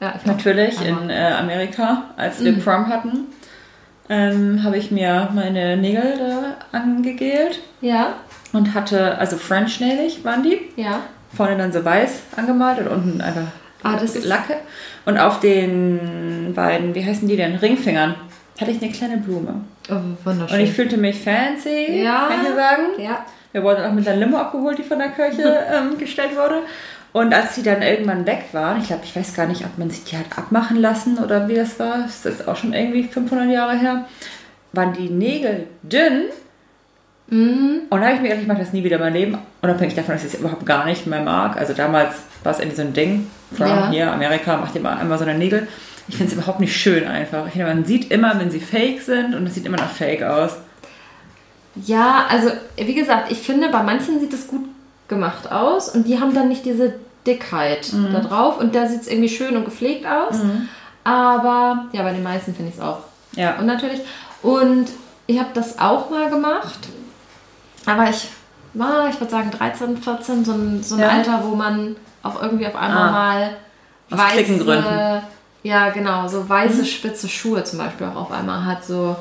[0.00, 1.02] Ja, ich natürlich, Einmal.
[1.04, 3.26] in äh, Amerika, als wir Prom hatten,
[4.08, 8.14] ähm, habe ich mir meine Nägel da angegelt Ja,
[8.52, 10.60] und hatte, also French-nägelig waren die.
[10.76, 11.00] ja.
[11.36, 13.48] vorne dann so weiß angemalt und unten einfach
[13.82, 14.54] Ah, das ist- Lacke.
[15.04, 18.14] Und auf den beiden, wie heißen die denn, Ringfingern,
[18.58, 19.60] hatte ich eine kleine Blume.
[19.90, 19.94] Oh,
[20.24, 20.58] wunderschön.
[20.58, 22.28] Und ich fühlte mich fancy, Ja.
[22.28, 22.82] kann ich sagen.
[22.98, 23.26] ja.
[23.52, 25.42] Wir wurden auch mit einer Limo abgeholt, die von der Kirche
[25.72, 26.60] ähm, gestellt wurde.
[27.14, 29.88] Und als die dann irgendwann weg waren, ich glaube, ich weiß gar nicht, ob man
[29.88, 33.04] sich die hat abmachen lassen oder wie das war, das ist jetzt auch schon irgendwie
[33.04, 34.06] 500 Jahre her,
[34.72, 36.24] waren die Nägel dünn.
[37.28, 37.82] Mhm.
[37.88, 39.94] Und da habe ich mir gedacht, ich mache das nie wieder in meinem Leben, unabhängig
[39.94, 41.56] davon, dass ich es überhaupt gar nicht mehr mag.
[41.56, 43.30] Also damals war es irgendwie so ein Ding.
[43.56, 43.90] Trump Ja.
[43.90, 45.68] hier, Amerika, macht immer einmal so eine Nägel.
[46.08, 47.46] Ich finde es überhaupt nicht schön einfach.
[47.46, 50.24] Ich finde, man sieht immer, wenn sie fake sind und es sieht immer noch fake
[50.24, 50.56] aus.
[51.76, 54.64] Ja, also wie gesagt, ich finde, bei manchen sieht es gut
[55.06, 56.94] gemacht aus und die haben dann nicht diese
[57.26, 58.12] Dickheit Mhm.
[58.12, 60.36] da drauf und da sieht es irgendwie schön und gepflegt aus.
[61.04, 62.98] Aber ja, bei den meisten finde ich es auch
[63.36, 63.56] Ja.
[63.58, 64.00] Und natürlich.
[64.42, 64.86] Und
[65.26, 66.78] ich habe das auch mal gemacht.
[67.86, 68.28] Aber ich
[68.74, 71.08] war, ich würde sagen, 13, 14, so ein, so ein Ja.
[71.08, 73.12] Alter, wo man auch irgendwie auf einmal Ah.
[73.12, 73.50] mal
[74.10, 75.22] Aus weiße,
[75.62, 76.86] ja genau, so weiße Mhm.
[76.86, 78.84] spitze Schuhe zum Beispiel auch auf einmal hat.
[78.84, 79.16] So,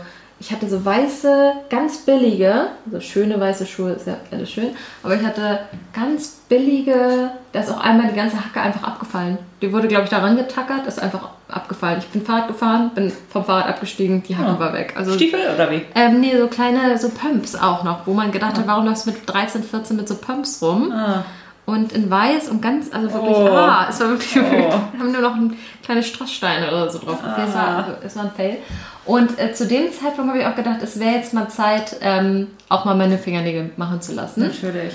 [0.45, 5.15] ich hatte so weiße, ganz billige, so schöne weiße Schuhe, ist ja alles schön, aber
[5.15, 5.59] ich hatte
[5.93, 9.37] ganz billige, da ist auch einmal die ganze Hacke einfach abgefallen.
[9.61, 11.99] Die wurde, glaube ich, daran getackert, ist einfach abgefallen.
[11.99, 14.59] Ich bin Fahrrad gefahren, bin vom Fahrrad abgestiegen, die Hacke Oh.
[14.59, 14.93] war weg.
[14.97, 15.81] Also Stiefel oder wie?
[15.95, 19.11] ähm, nee, so kleine, so Pumps auch noch, wo man gedacht hat, warum läufst du
[19.11, 20.91] mit 13, 14 mit so Pumps rum?
[20.91, 21.23] Ah.
[21.65, 23.47] Und in weiß und ganz, also wirklich, Oh.
[23.47, 24.71] ah, es war wirklich, Oh.
[24.99, 27.19] haben nur noch ein, kleine Strasssteine oder so drauf.
[27.25, 27.41] Ah.
[27.47, 28.57] Es, war, also, es war ein Fail.
[29.05, 32.47] Und äh, zu dem Zeitpunkt habe ich auch gedacht, es wäre jetzt mal Zeit, ähm,
[32.69, 34.41] auch mal meine Fingernägel machen zu lassen.
[34.41, 34.93] Natürlich.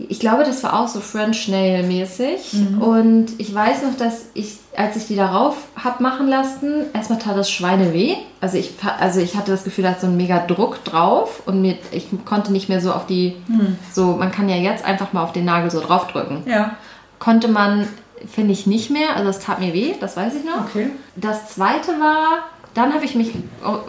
[0.00, 2.52] Ich glaube, das war auch so French Nail mäßig.
[2.52, 2.80] Mhm.
[2.80, 7.36] Und ich weiß noch, dass ich, als ich die darauf habe machen lassen, erstmal tat
[7.36, 8.14] das Schweine weh.
[8.40, 11.62] Also ich, also ich hatte das Gefühl, da ist so ein mega Druck drauf und
[11.62, 13.76] mir, ich konnte nicht mehr so auf die, Hm.
[13.92, 16.44] so, man kann ja jetzt einfach mal auf den Nagel so draufdrücken.
[16.46, 16.76] Ja.
[17.18, 17.88] Konnte man,
[18.32, 19.16] finde ich, nicht mehr.
[19.16, 20.66] Also es tat mir weh, das weiß ich noch.
[20.68, 20.90] Okay.
[21.16, 22.44] Das zweite war,
[22.78, 23.32] dann habe ich mich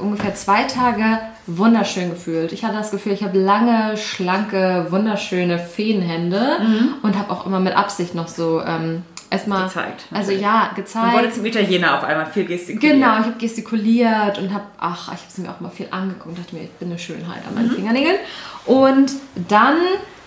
[0.01, 2.51] ungefähr zwei Tage wunderschön gefühlt.
[2.51, 6.57] Ich hatte das Gefühl, ich habe lange, schlanke, wunderschöne Feenhände
[7.01, 9.65] und habe auch immer mit Absicht noch so ähm, erstmal.
[9.65, 11.13] Gezeigt, Also ja, Man gezeigt.
[11.13, 12.93] wurde zum Italiener auf einmal viel gestikuliert.
[12.93, 16.27] Genau, ich habe gestikuliert und habe, ach, ich habe sie mir auch mal viel angeguckt
[16.27, 18.17] und dachte mir, ich bin eine Schönheit an meinen Fingernägeln.
[18.65, 19.11] Und
[19.47, 19.77] dann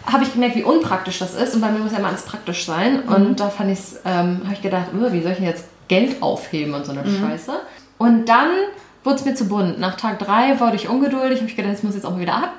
[0.07, 2.65] habe ich gemerkt, wie unpraktisch das ist und bei mir muss ja immer alles praktisch
[2.65, 3.01] sein.
[3.03, 6.23] Und da fand ich's, ähm, habe ich gedacht, oh, wie soll ich denn jetzt Geld
[6.23, 7.53] aufheben und so eine Scheiße.
[8.03, 8.49] Und dann
[9.05, 9.79] wurde es mir zu bunt.
[9.79, 12.35] Nach Tag drei wurde ich ungeduldig, habe ich gedacht, das muss jetzt auch mal wieder
[12.35, 12.55] ab.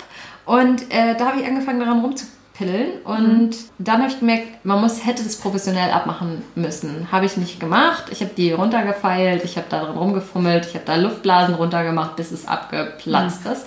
[0.45, 5.05] Und äh, da habe ich angefangen daran rumzupillen und dann habe ich gemerkt, man muss,
[5.05, 7.09] hätte das professionell abmachen müssen.
[7.11, 8.05] Habe ich nicht gemacht.
[8.09, 12.31] Ich habe die runtergefeilt, ich habe da drin rumgefummelt, ich habe da Luftblasen runtergemacht, bis
[12.31, 13.65] es abgeplatzt ist.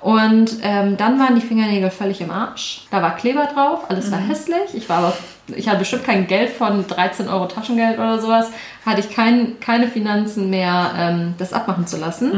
[0.00, 2.86] Und ähm, dann waren die Fingernägel völlig im Arsch.
[2.90, 4.72] Da war Kleber drauf, alles war hässlich.
[4.74, 5.12] Ich war aber,
[5.48, 8.48] ich hatte bestimmt kein Geld von 13 Euro Taschengeld oder sowas.
[8.86, 12.30] Hatte ich kein, keine Finanzen mehr, ähm, das abmachen zu lassen.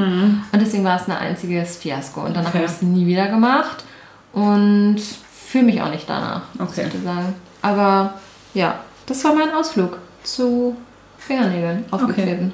[0.53, 2.23] Und deswegen war es ein einziges Fiasko.
[2.23, 2.59] Und danach Okay.
[2.59, 3.85] habe ich es nie wieder gemacht.
[4.33, 4.97] Und
[5.49, 6.87] fühle mich auch nicht danach, Okay.
[6.93, 7.35] ich sagen.
[7.61, 8.15] Aber
[8.55, 10.77] ja, das war mein Ausflug zu
[11.19, 12.53] Fingernägeln aufgeklebten.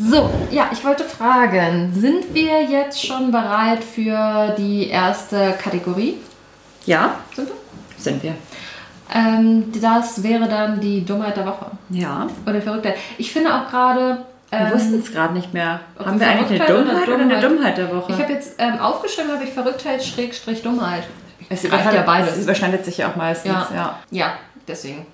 [0.00, 6.18] So, ja, ich wollte fragen, sind wir jetzt schon bereit für die erste Kategorie?
[6.86, 7.54] Ja, Sind wir?
[8.02, 8.34] sind wir.
[9.12, 11.66] Ähm, das wäre dann die Dummheit der Woche.
[11.90, 12.28] Ja.
[12.46, 12.96] Oder Verrücktheit.
[13.16, 14.18] Ich finde auch gerade,
[14.50, 15.80] Wir Ähm, wussten es gerade nicht mehr.
[15.98, 17.42] Haben wir wir eigentlich eine Verrücktheit oder Dummheit oder eine Dummheit?
[17.50, 18.12] Dummheit der Woche?
[18.12, 21.04] Ich habe jetzt ähm, aufgeschrieben, habe ich Verrücktheit, Schrägstrich, Dummheit.
[21.48, 22.36] es reicht ja beides.
[22.36, 23.52] Es überschneidet sich ja auch meistens.
[23.52, 23.68] Ja.
[23.74, 23.98] Ja.
[24.10, 24.32] Ja,
[24.66, 25.06] deswegen.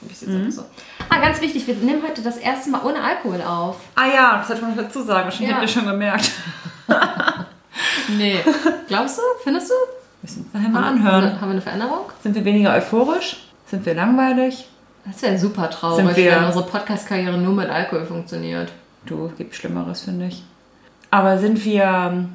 [0.00, 0.62] hab ich's jetzt einfach so.
[1.10, 3.76] Ah, ganz wichtig, wir nehmen heute das erste Mal ohne Alkohol auf.
[3.94, 5.24] Ah ja, das sollte man dazu sagen.
[5.24, 5.56] Wahrscheinlich Ja.
[5.56, 6.30] habt ihr schon gemerkt.
[8.16, 8.38] Nee.
[8.88, 9.22] Glaubst du?
[9.44, 9.74] Findest du?
[10.22, 11.40] Müssen wir uns nachher mal Haben wir, anhören.
[11.40, 12.00] haben wir eine Veränderung?
[12.22, 13.36] Sind wir weniger euphorisch?
[13.66, 14.66] Sind wir langweilig?
[15.04, 18.72] Das wäre super traurig, Sind wir- wenn unsere Podcast-Karriere nur mit Alkohol funktioniert.
[19.06, 20.42] Du, gibt Schlimmeres, finde ich.
[21.10, 22.26] Aber sind wir, Ja.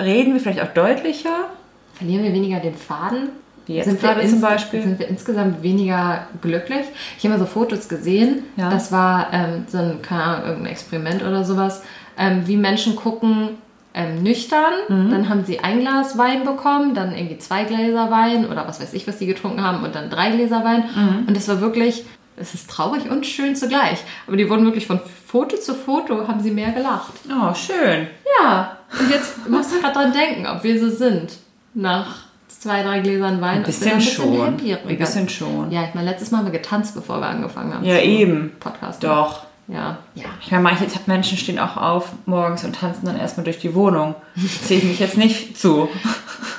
[0.00, 1.50] reden wir vielleicht auch deutlicher?
[1.94, 3.28] Verlieren wir weniger den Faden?
[3.66, 4.82] Wie jetzt sind wir gerade zum Beispiel?
[4.82, 6.86] Sind wir insgesamt weniger glücklich?
[7.18, 8.44] Ich habe mal so Fotos gesehen.
[8.56, 8.70] Ja.
[8.70, 11.82] Das war ähm, so ein, keine Ahnung, irgendein Experiment oder sowas.
[12.18, 13.50] Ähm, wie Menschen gucken
[13.94, 14.72] ähm, nüchtern.
[14.88, 15.10] Mhm.
[15.10, 18.92] Dann haben sie ein Glas Wein bekommen, dann irgendwie zwei Gläser Wein oder was weiß
[18.92, 20.84] ich, was die getrunken haben und dann drei Gläser Wein.
[20.94, 21.28] Mhm.
[21.28, 22.04] Und es war wirklich,
[22.36, 23.98] es ist traurig und schön zugleich.
[24.26, 27.12] Aber die wurden wirklich von Foto zu Foto, haben sie mehr gelacht.
[27.30, 28.08] Oh, schön.
[28.40, 31.38] Ja, und jetzt musst du gerade dran denken, ob wir so sind.
[31.72, 32.24] Nach
[32.64, 33.56] zwei, drei Gläsern Wein.
[33.56, 34.56] Ein ob wir bisschen schon.
[34.58, 35.70] Ein bisschen schon.
[35.70, 37.84] Ja, ich meine, letztes Mal haben wir getanzt, bevor wir angefangen haben.
[37.84, 38.52] Ja, eben.
[38.58, 39.06] Podcasten.
[39.06, 39.42] Doch.
[39.68, 39.98] Ja.
[40.14, 40.24] Ja.
[40.40, 44.14] Ich meine, manche Menschen stehen auch auf morgens und tanzen dann erstmal durch die Wohnung.
[44.62, 45.88] Zähle ich mich jetzt nicht zu.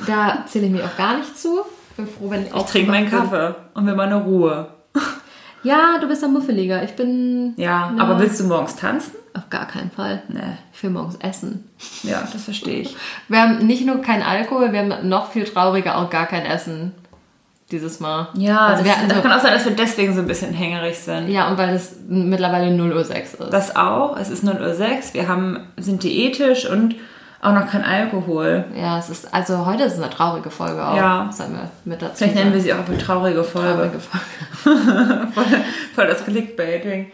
[0.05, 1.61] Da zähle ich mich auch gar nicht zu.
[1.89, 4.67] Ich bin froh, wenn ich Ich trinke meinen Kaffee und will meine Ruhe.
[5.65, 6.83] Ja, du bist ein Muffeliger.
[6.83, 8.03] Ich bin Ja, Ja.
[8.03, 9.11] aber willst du morgens tanzen?
[9.33, 10.21] auf gar keinen Fall.
[10.29, 10.39] Nee.
[10.73, 11.69] Ich will morgens essen.
[12.03, 12.95] Ja, das verstehe ich.
[13.27, 16.93] Wir haben nicht nur kein Alkohol, wir haben noch viel trauriger auch gar kein Essen
[17.69, 18.29] dieses Mal.
[18.35, 20.97] Ja, also das, das so, kann auch sein, dass wir deswegen so ein bisschen hängerig
[20.99, 21.27] sind.
[21.27, 23.51] ja, und weil es mittlerweile 0 Uhr 6 ist.
[23.51, 24.15] Das auch.
[24.17, 24.53] Es ist 0.06
[25.09, 25.13] Uhr.
[25.13, 26.95] Wir haben, sind diätisch und
[27.45, 28.65] auch noch kein Alkohol.
[28.75, 30.95] ja, es ist, also heute ist es eine traurige Folge auch.
[30.97, 31.25] Ja.
[31.25, 32.15] Das haben wir mit dazu.
[32.17, 33.73] Vielleicht nennen wir sie auch eine traurige Folge.
[33.73, 35.27] traurige Folge.
[35.33, 35.45] Voll,
[35.93, 37.11] voll das Clickbaiting.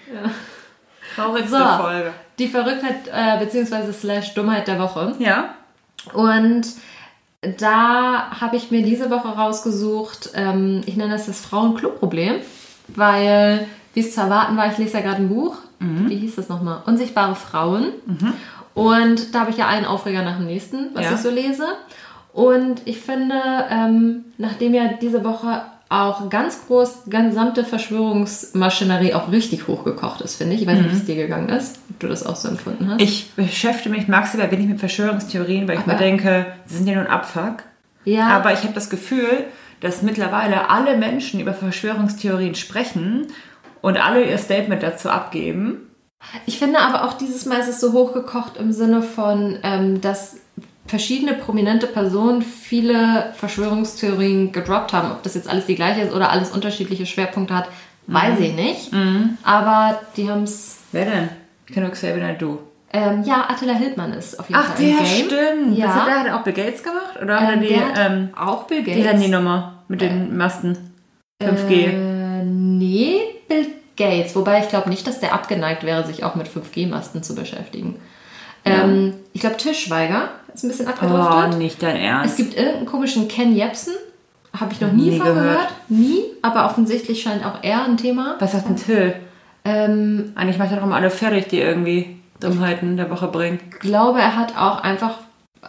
[1.15, 1.65] Traurigste So.
[1.83, 2.11] Folge.
[2.39, 5.13] Die Verrücktheit äh, beziehungsweise slash Dummheit der Woche.
[5.19, 5.55] Ja.
[6.13, 6.65] Und
[7.59, 12.35] da habe ich mir diese Woche rausgesucht, ähm, ich nenne das das Frauen-Klo-Problem,
[12.87, 15.57] weil, wie es zu erwarten war, ich lese ja gerade ein Buch.
[15.79, 16.83] Wie hieß das nochmal?
[16.85, 17.87] Unsichtbare Frauen.
[18.73, 21.13] Und da habe ich ja einen Aufreger nach dem nächsten, was Ja.
[21.13, 21.65] ich so lese.
[22.33, 23.35] Und ich finde,
[23.69, 30.55] ähm, nachdem ja diese Woche auch ganz groß, gesamte Verschwörungsmaschinerie auch richtig hochgekocht ist, finde
[30.55, 30.61] ich.
[30.61, 33.01] Ich weiß nicht, wie es dir gegangen ist, ob du das auch so empfunden hast.
[33.01, 36.95] Ich beschäftige mich maximal wenig mit Verschwörungstheorien, weil ich Aber- mir denke, sie sind ja
[36.95, 37.63] nur ein Abfuck.
[38.05, 39.45] ja, Aber ich habe das Gefühl,
[39.81, 43.27] dass mittlerweile alle Menschen über Verschwörungstheorien sprechen
[43.81, 45.87] und alle ihr Statement dazu abgeben.
[46.45, 50.37] Ich finde aber auch dieses Mal ist es so hochgekocht im Sinne von, ähm, dass
[50.87, 55.11] verschiedene prominente Personen viele Verschwörungstheorien gedroppt haben.
[55.11, 57.67] Ob das jetzt alles die gleiche ist oder alles unterschiedliche Schwerpunkte hat,
[58.07, 58.91] weiß ich nicht.
[59.43, 60.79] Aber die haben es.
[60.91, 61.29] Wer denn?
[61.67, 62.59] Ich kenne nur Xavier Naidoo.
[62.93, 65.25] Ähm, ja, Attila Hildmann ist auf jeden Ach, Fall im der Game.
[65.29, 65.77] stimmt.
[65.77, 65.95] Ja.
[65.95, 67.21] Hat der, hat auch Bill Gates gemacht?
[67.21, 69.05] Oder hat er Ähm, die, ähm, auch Bill die Gates.
[69.07, 70.77] Handynummer mit den Masten?
[71.41, 71.71] 5G.
[71.71, 74.35] Äh, nee, Bill Gates.
[74.35, 77.99] Wobei ich glaube nicht, dass der abgeneigt wäre, sich auch mit 5G-Masten zu beschäftigen.
[78.65, 81.57] Ähm, ich glaube, Tischweiger ist ein bisschen oh, abgedriftet.
[81.57, 82.37] nicht dein Es Ernst.
[82.37, 83.93] gibt irgendeinen komischen Ken Jebsen.
[84.59, 85.43] Habe ich noch nie, Nie von gehört.
[85.45, 85.69] gehört.
[85.89, 86.23] Nie.
[86.41, 88.35] Aber offensichtlich scheint auch er ein Thema.
[88.39, 89.15] Was sagt denn Till?
[89.63, 93.59] Ähm, Eigentlich macht er doch immer alle fertig, die irgendwie Dummheiten der Woche bringen.
[93.79, 95.15] glaube, er hat auch einfach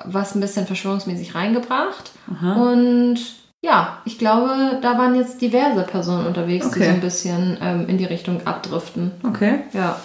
[0.05, 2.11] was ein bisschen verschwörungsmäßig reingebracht.
[2.41, 3.19] Und
[3.63, 6.85] ja, ich glaube, da waren jetzt diverse Personen unterwegs, die Okay.
[6.89, 9.13] so ein bisschen ähm, in die Richtung abdriften.
[9.27, 9.61] Okay.
[9.73, 9.97] Ja.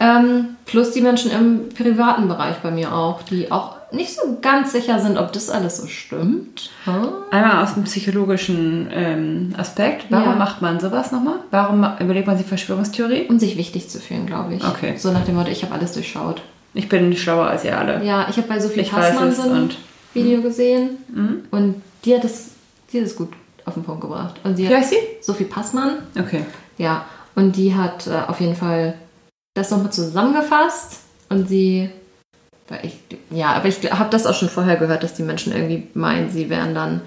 [0.00, 4.72] Ähm, plus die Menschen im privaten Bereich bei mir auch, die auch nicht so ganz
[4.72, 6.70] sicher sind, ob das alles so stimmt.
[6.86, 7.06] Hm?
[7.30, 10.06] Einmal aus dem psychologischen ähm, Aspekt.
[10.10, 10.34] Warum Ja.
[10.34, 11.36] macht man sowas nochmal?
[11.52, 13.26] Warum überlegt man sich Verschwörungstheorie?
[13.28, 14.64] Um sich wichtig zu fühlen, glaube ich.
[14.64, 14.94] Okay.
[14.96, 16.42] So nach dem Motto, ich habe alles durchschaut.
[16.74, 18.02] Ich bin schlauer als ihr alle.
[18.04, 19.70] Ja, ich habe bei Sophie Passmann so ein Mhm.
[20.14, 22.52] Video gesehen und die hat es
[22.92, 23.32] die hat es gut
[23.64, 24.36] auf den Punkt gebracht.
[24.44, 24.98] Und sie Wie heißt sie?
[25.20, 26.44] Sophie Passmann, Okay.
[26.78, 28.94] ja, und die hat äh, auf jeden Fall
[29.54, 31.90] das nochmal zusammengefasst und sie
[32.82, 32.98] ich,
[33.30, 36.50] ja, aber ich habe das auch schon vorher gehört, dass die Menschen irgendwie meinen, sie
[36.50, 37.00] wären dann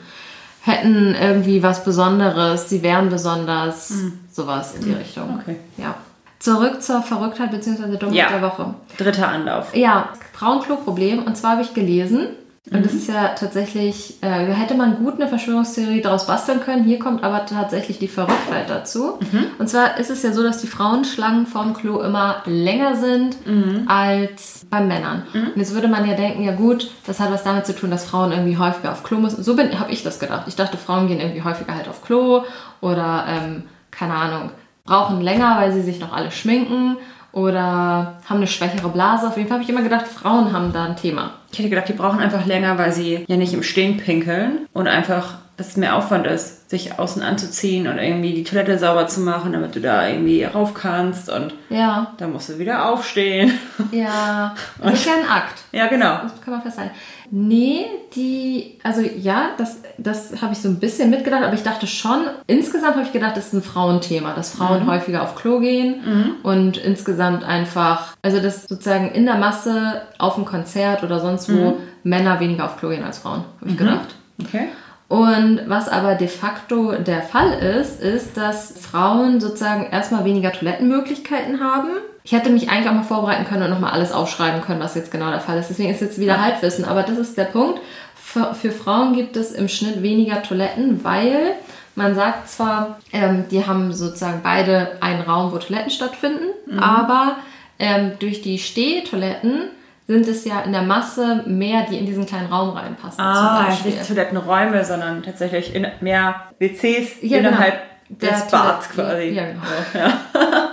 [0.61, 3.93] hätten irgendwie was Besonderes, sie wären besonders,
[4.31, 5.33] sowas in die Richtung.
[5.33, 5.39] Mhm.
[5.41, 5.55] Okay.
[5.77, 5.95] Ja.
[6.39, 7.97] Zurück zur Verrücktheit bzw.
[7.97, 8.29] Dummheit Ja.
[8.29, 8.73] der Woche.
[8.97, 9.75] Dritter Anlauf.
[9.75, 11.23] Ja, Frauenklo-Problem.
[11.23, 12.27] Und zwar habe ich gelesen,
[12.71, 12.83] und Mhm.
[12.83, 16.83] das ist ja tatsächlich, äh, hätte man gut eine Verschwörungstheorie daraus basteln können.
[16.83, 19.17] Hier kommt aber tatsächlich die Verrücktheit dazu.
[19.31, 19.45] Mhm.
[19.57, 23.87] Und zwar ist es ja so, dass die Frauenschlangen vorm Klo immer länger sind Mhm.
[23.87, 25.23] als bei Männern.
[25.33, 28.05] Und jetzt würde man ja denken, ja gut, das hat was damit zu tun, dass
[28.05, 29.43] Frauen irgendwie häufiger auf Klo müssen.
[29.43, 30.43] So habe ich das gedacht.
[30.47, 32.43] Ich dachte, Frauen gehen irgendwie häufiger halt auf Klo
[32.81, 34.51] oder, ähm, keine Ahnung,
[34.85, 36.97] brauchen länger, weil sie sich noch alle schminken
[37.31, 39.27] oder haben eine schwächere Blase.
[39.27, 41.31] Auf jeden Fall habe ich immer gedacht, Frauen haben da ein Thema.
[41.51, 44.87] Ich hätte gedacht, die brauchen einfach länger, weil sie ja nicht im Stehen pinkeln und
[44.87, 49.19] einfach, dass es mehr Aufwand ist, sich außen anzuziehen und irgendwie die Toilette sauber zu
[49.21, 53.51] machen, damit du da irgendwie rauf kannst und Ja, dann musst du wieder aufstehen.
[53.91, 54.55] ja.
[54.81, 55.59] Das ist ja ein Akt.
[55.71, 56.19] ja, genau.
[56.23, 56.91] Das kann man festhalten.
[57.31, 61.85] Nee, die, also ja, das, das habe ich so ein bisschen mitgedacht, aber ich dachte
[61.85, 66.37] schon, insgesamt habe ich gedacht, das ist ein Frauenthema, dass Frauen häufiger auf Klo gehen
[66.41, 71.77] und insgesamt einfach, also dass sozusagen in der Masse auf dem Konzert oder sonst wo
[72.03, 74.07] Männer weniger auf Klo gehen als Frauen, habe ich gedacht.
[74.41, 74.69] Okay.
[75.09, 81.59] Und was aber de facto der Fall ist, ist, dass Frauen sozusagen erstmal weniger Toilettenmöglichkeiten
[81.59, 81.89] haben.
[82.23, 85.11] Ich hätte mich eigentlich auch mal vorbereiten können und nochmal alles aufschreiben können, was jetzt
[85.11, 85.71] genau der Fall ist.
[85.71, 86.85] Deswegen ist jetzt wieder Halbwissen.
[86.85, 87.81] Aber das ist der Punkt.
[88.15, 91.55] Für, für Frauen gibt es im Schnitt weniger Toiletten, weil
[91.95, 96.45] man sagt zwar, ähm, die haben sozusagen beide einen Raum, wo Toiletten stattfinden,
[96.79, 97.37] aber
[97.79, 99.69] ähm, durch die Stehtoiletten
[100.09, 103.21] sind es ja in der Masse mehr, die in diesen kleinen Raum reinpassen.
[103.23, 107.75] Ah, nicht Toilettenräume, sondern tatsächlich in mehr WCs Ja, innerhalb
[108.07, 108.19] genau.
[108.33, 109.29] des Der Bads Toilette- quasi.
[109.29, 110.13] Ja, genau.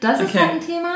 [0.00, 0.38] Das ist Okay.
[0.40, 0.92] halt ein Thema.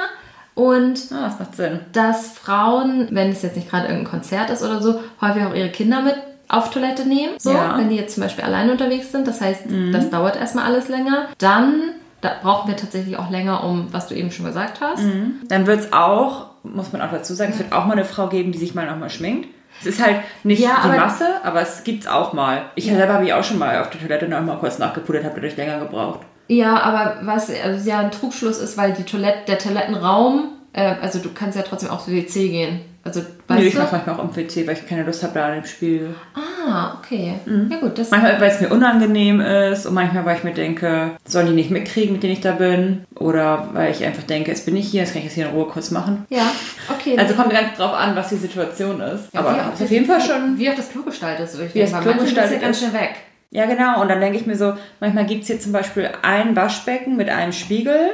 [0.55, 1.81] Und Ah, das macht Sinn.
[1.93, 5.69] dass Frauen, wenn es jetzt nicht gerade irgendein Konzert ist oder so, häufig auch ihre
[5.69, 6.15] Kinder mit
[6.49, 7.35] auf Toilette nehmen.
[7.39, 7.75] So, Ja.
[7.75, 7.79] Mhm.
[7.81, 9.29] wenn die jetzt zum Beispiel alleine unterwegs sind.
[9.29, 9.63] Das heißt,
[9.93, 11.27] das dauert erstmal alles länger.
[11.39, 11.75] Dann
[12.23, 15.03] da brauchen wir tatsächlich auch länger, um, was du eben schon gesagt hast.
[15.49, 18.29] Dann wird es auch, muss man auch dazu sagen, es wird auch mal eine Frau
[18.29, 19.49] geben, die sich mal nochmal schminkt.
[19.81, 22.63] Es ist halt nicht Ja, die aber- Masse, aber es gibt's auch mal.
[22.77, 25.35] Ich selber habe ich auch schon mal auf der Toilette noch mal kurz nachgepudert, habe
[25.37, 26.21] dadurch länger gebraucht.
[26.49, 31.19] Ja, aber was also ja ein Trugschluss ist, weil die Toilette, der Toilettenraum, äh, also
[31.19, 32.81] du kannst ja trotzdem aufs WC gehen.
[33.07, 35.47] Also, weißt Nee, ich mache manchmal auch im WC, weil ich keine Lust habe da
[35.47, 36.15] an dem Spiel.
[36.35, 37.35] Ah, okay.
[37.47, 37.69] Mhm.
[37.71, 41.13] Ja gut, das Manchmal, weil es mir unangenehm ist und manchmal, weil ich mir denke,
[41.25, 43.05] sollen die nicht mitkriegen, mit denen ich da bin.
[43.15, 45.53] Oder weil ich einfach denke, jetzt bin ich hier, das kann ich jetzt hier in
[45.53, 46.27] Ruhe kurz machen.
[46.29, 46.51] Ja,
[46.89, 47.17] okay.
[47.17, 49.33] Also kommt ganz drauf an, was die Situation ist.
[49.33, 51.75] Ja, Aber ist auf jeden Fall schon Wie auch das Klo gestaltet ist, würde ich
[51.75, 52.89] Wie das denken, Klo weil manche gestaltet ja ganz ist.
[52.89, 53.15] schnell weg.
[53.53, 54.03] Ja, genau.
[54.03, 57.29] Und dann denke ich mir so, manchmal gibt es hier zum Beispiel ein Waschbecken mit
[57.31, 58.11] einem Spiegel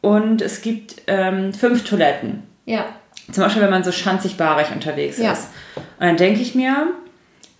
[0.00, 2.44] und es gibt ähm, fünf Toiletten.
[2.64, 2.84] Ja.
[3.32, 5.32] Zum Beispiel, wenn man so schanzig-baarig unterwegs Ja.
[5.32, 5.48] ist.
[5.76, 6.88] Und dann denke ich mir,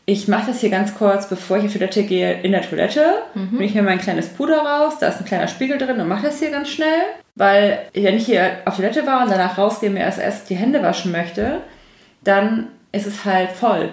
[0.07, 3.05] ich mache das hier ganz kurz, bevor ich auf Toilette gehe, in der Toilette.
[3.35, 3.49] Mhm.
[3.53, 6.27] Nehme ich mir mein kleines Puder raus, da ist ein kleiner Spiegel drin und mache
[6.27, 7.03] das hier ganz schnell.
[7.37, 10.83] Weil, wenn ich hier auf Toilette war und danach rausgehe mir erst, erst die Hände
[10.83, 11.59] waschen möchte,
[12.25, 13.91] dann ist es halt voll.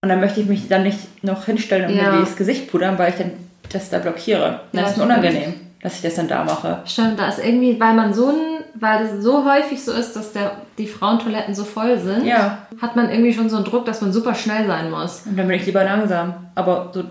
[0.00, 2.10] Und dann möchte ich mich dann nicht noch hinstellen und Ja.
[2.12, 3.30] mir das Gesicht pudern, weil ich dann
[3.72, 4.60] das da blockiere.
[4.72, 6.80] Dann Ja, ist mir unangenehm, dass ich das dann da mache.
[6.86, 10.32] Stimmt, da ist irgendwie, weil man so ein, weil es so häufig so ist, dass
[10.32, 12.58] der, die Frauentoiletten so voll sind, Ja.
[12.80, 15.22] hat man irgendwie schon so einen Druck, dass man super schnell sein muss.
[15.26, 16.34] Und dann bin ich lieber langsam.
[16.54, 17.02] Aber so,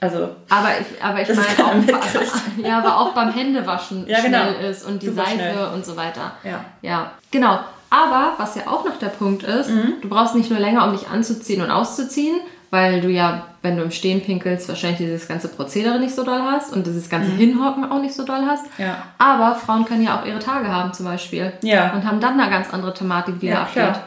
[0.00, 2.32] also Aber ich, aber ich meine auch, mitkriegt.
[2.64, 4.38] ja, aber auch beim Händewaschen Ja, genau.
[4.52, 5.68] schnell ist und die Super Seife schnell.
[5.74, 6.32] und so weiter.
[6.44, 6.64] Ja.
[6.82, 7.58] Ja, genau.
[7.90, 9.94] Aber was ja auch noch der Punkt ist, Mhm.
[10.02, 12.36] du brauchst nicht nur länger, um dich anzuziehen und auszuziehen,
[12.70, 16.40] weil du ja, wenn du im Stehen pinkelst, wahrscheinlich dieses ganze Prozedere nicht so doll
[16.42, 18.64] hast und dieses ganze Hinhocken auch nicht so doll hast.
[18.78, 18.84] Mhm.
[18.84, 18.96] Ja.
[19.18, 21.52] Aber Frauen können ja auch ihre Tage haben zum Beispiel.
[21.62, 21.92] Ja.
[21.94, 23.74] Und haben dann eine ganz andere Thematik, die Ja, da abgeht.
[23.74, 24.04] klar.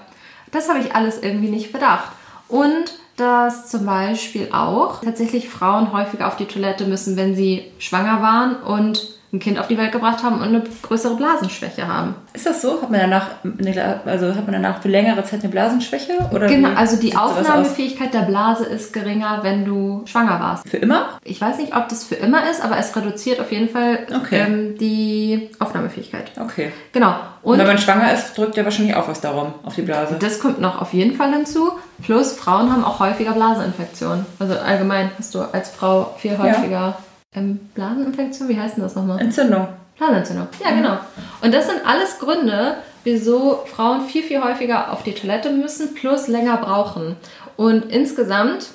[0.52, 2.12] Das habe ich alles irgendwie nicht bedacht.
[2.48, 8.22] Und dass zum Beispiel auch tatsächlich Frauen häufiger auf die Toilette müssen, wenn sie schwanger
[8.22, 9.02] waren und
[9.34, 12.16] ein Kind auf die Welt gebracht haben und eine größere Blasenschwäche haben.
[12.34, 12.82] Ist das so?
[12.82, 16.14] Hat man danach, eine, also hat man danach für längere Zeit eine Blasenschwäche?
[16.34, 17.16] Oder Genau, also die?
[17.16, 20.68] Aufnahmefähigkeit der Blase ist geringer, wenn du schwanger warst.
[20.68, 21.10] Für immer?
[21.24, 24.44] Ich weiß nicht, ob das für immer ist, aber es reduziert auf jeden Fall Okay.
[24.48, 26.32] ähm, die Aufnahmefähigkeit.
[26.40, 26.72] Okay.
[26.92, 27.16] Genau.
[27.42, 30.18] Und Und wenn man schwanger ist, drückt der wahrscheinlich auch was darum, auf die Blase.
[30.20, 31.72] das kommt noch auf jeden Fall hinzu.
[32.04, 34.26] Plus Frauen haben auch häufiger Blaseinfektionen.
[34.40, 36.98] Also allgemein hast du als Frau viel häufiger
[37.36, 38.50] ähm, Blaseninfektion.
[38.50, 39.20] Wie heißt denn das nochmal?
[39.20, 39.68] Entzündung.
[39.98, 40.48] Blasenentzündung.
[40.64, 40.98] Ja, genau.
[41.42, 46.28] Und das sind alles Gründe, wieso Frauen viel, viel häufiger auf die Toilette müssen, plus
[46.28, 47.16] länger brauchen.
[47.56, 48.68] Und insgesamt,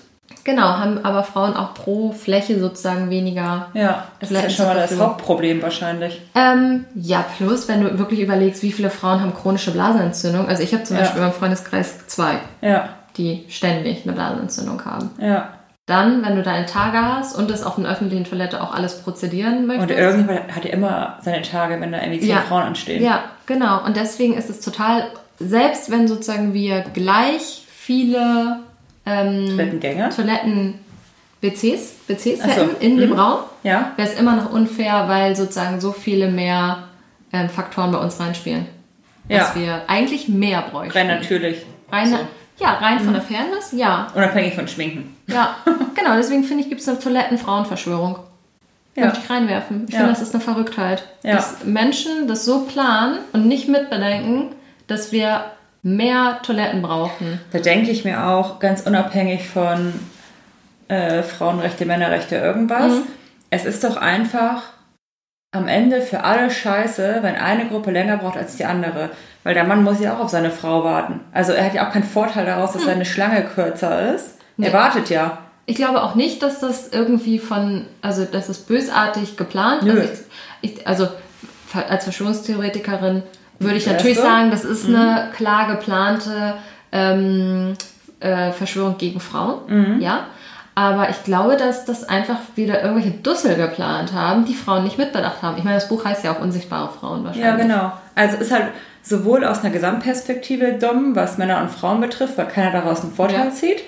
[0.45, 3.69] genau, haben aber Frauen auch pro Fläche sozusagen weniger.
[3.75, 4.99] Ja, das ist ja schon mal das.
[4.99, 6.23] Hauptproblem wahrscheinlich.
[6.35, 10.47] Ähm, ja, plus, wenn du wirklich überlegst, wie viele Frauen haben chronische Blasenentzündung.
[10.49, 11.03] Also ich habe zum Ja.
[11.03, 15.11] Beispiel in meinem Freundeskreis zwei, Ja, die ständig eine Blasenentzündung haben.
[15.21, 15.49] ja.
[15.87, 19.59] Dann, wenn du deine Tage hast und das auf einer öffentlichen Toilette auch alles prozedieren
[19.59, 19.99] Und möchtest.
[19.99, 22.40] irgendjemand hat ja immer seine Tage, wenn da irgendwie zehn Ja.
[22.40, 23.03] Frauen anstehen.
[23.03, 23.85] Ja, genau.
[23.85, 25.05] Und deswegen ist es total,
[25.38, 28.59] selbst wenn sozusagen wir gleich viele
[29.07, 30.09] ähm, Toilettengänge.
[30.09, 30.75] Toiletten,
[31.40, 32.49] WCs, WCs so.
[32.49, 33.18] hätten in dem Mhm.
[33.20, 33.92] Raum, Ja.
[33.94, 36.85] wäre es immer noch unfair, weil sozusagen so viele mehr
[37.33, 38.66] ähm, Faktoren bei uns reinspielen.
[39.29, 39.38] Ja.
[39.38, 40.99] Dass wir eigentlich mehr bräuchten.
[40.99, 41.64] Rein natürlich.
[41.92, 42.18] Rein, So.
[42.59, 44.07] Ja, rein von der Fairness, ja.
[44.14, 45.14] Unabhängig von Schminken.
[45.27, 45.57] Ja,
[45.95, 46.14] genau.
[46.16, 48.19] Deswegen finde ich, gibt es eine Toilettenfrauenverschwörung.
[48.95, 49.05] Ja.
[49.07, 49.85] Möchte ich reinwerfen.
[49.88, 49.99] Ich Ja.
[50.01, 51.07] finde, das ist eine Verrücktheit.
[51.23, 51.35] Ja.
[51.37, 54.55] Dass Menschen das so planen und nicht mitbedenken,
[54.87, 55.45] dass wir
[55.83, 57.40] mehr Toiletten brauchen.
[57.53, 59.92] Da denke ich mir auch, ganz unabhängig von
[60.88, 63.03] äh, Frauenrechte, Männerrechte, irgendwas, Mhm.
[63.51, 64.62] es ist doch einfach
[65.57, 69.11] am Ende für alle scheiße, wenn eine Gruppe länger braucht als die andere.
[69.42, 71.21] Weil der Mann muss ja auch auf seine Frau warten.
[71.33, 74.27] Also er hat ja auch keinen Vorteil daraus, dass seine Schlange kürzer ist.
[74.27, 74.37] Hm.
[74.59, 74.66] Nee.
[74.69, 75.38] Er wartet ja.
[75.66, 80.01] Ich glaube auch nicht, dass das irgendwie von, also dass es bösartig geplant Nö.
[80.01, 80.12] Also,
[80.61, 81.09] ich, ich, also
[81.88, 83.23] als Verschwörungstheoretikerin
[83.59, 86.55] würde ich natürlich sagen, das ist eine klar geplante
[86.92, 87.75] ähm,
[88.21, 90.01] äh, Verschwörung gegen Frauen.
[90.01, 90.27] Ja.
[90.79, 95.41] Aber ich glaube, dass das einfach wieder irgendwelche Dussel geplant haben, die Frauen nicht mitbedacht
[95.43, 95.57] haben.
[95.57, 97.45] Ich meine, das Buch heißt ja auch Unsichtbare Frauen wahrscheinlich.
[97.51, 97.93] Ja, genau.
[98.15, 98.67] Also ist halt
[99.03, 103.47] sowohl aus einer Gesamtperspektive dumm, was Männer und Frauen betrifft, weil keiner daraus einen Vorteil
[103.47, 103.51] Ja.
[103.51, 103.85] zieht.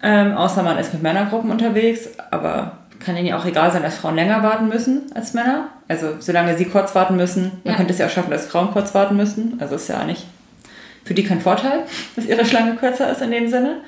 [0.00, 3.96] Ähm, außer man ist mit Männergruppen unterwegs, aber kann ihnen ja auch egal sein, dass
[3.96, 5.68] Frauen länger warten müssen als Männer.
[5.88, 7.74] Also solange sie kurz warten müssen, man Ja.
[7.76, 9.56] könnte es ja auch schaffen, dass Frauen kurz warten müssen.
[9.60, 10.24] Also ist ja eigentlich
[11.04, 11.80] für die kein Vorteil,
[12.14, 13.78] dass ihre Schlange kürzer ist in dem Sinne.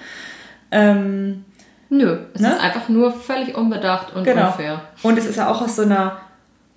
[0.73, 1.45] Ähm,
[1.97, 2.49] Nö, es Ne?
[2.49, 4.47] ist einfach nur völlig unbedacht und Genau.
[4.49, 4.81] unfair.
[5.03, 6.17] Und es ist ja auch aus so einer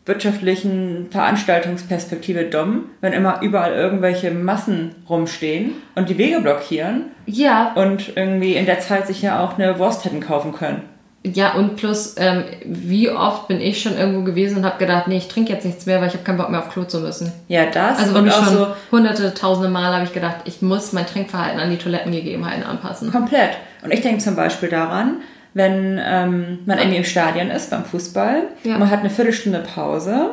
[0.05, 8.15] wirtschaftlichen Veranstaltungsperspektive dumm, wenn immer überall irgendwelche Massen rumstehen und die Wege blockieren Ja, und
[8.15, 10.81] irgendwie in der Zeit sich ja auch eine Wurst hätten kaufen können.
[11.25, 15.17] Ja, und plus, ähm, wie oft bin ich schon irgendwo gewesen und habe gedacht, nee,
[15.17, 17.33] ich trinke jetzt nichts mehr, weil ich habe keinen Bock mehr auf Klo zu müssen.
[17.49, 20.93] Ja, das Also wirklich auch schon so hunderte, tausende Mal habe ich gedacht, ich muss
[20.93, 23.11] mein Trinkverhalten an die Toilettengegebenheiten anpassen.
[23.11, 23.57] komplett.
[23.87, 25.17] Und ich denke zum Beispiel daran,
[25.53, 28.77] wenn ähm, man irgendwie im Stadion ist beim Fußball, Ja.
[28.77, 30.31] man hat eine Viertelstunde Pause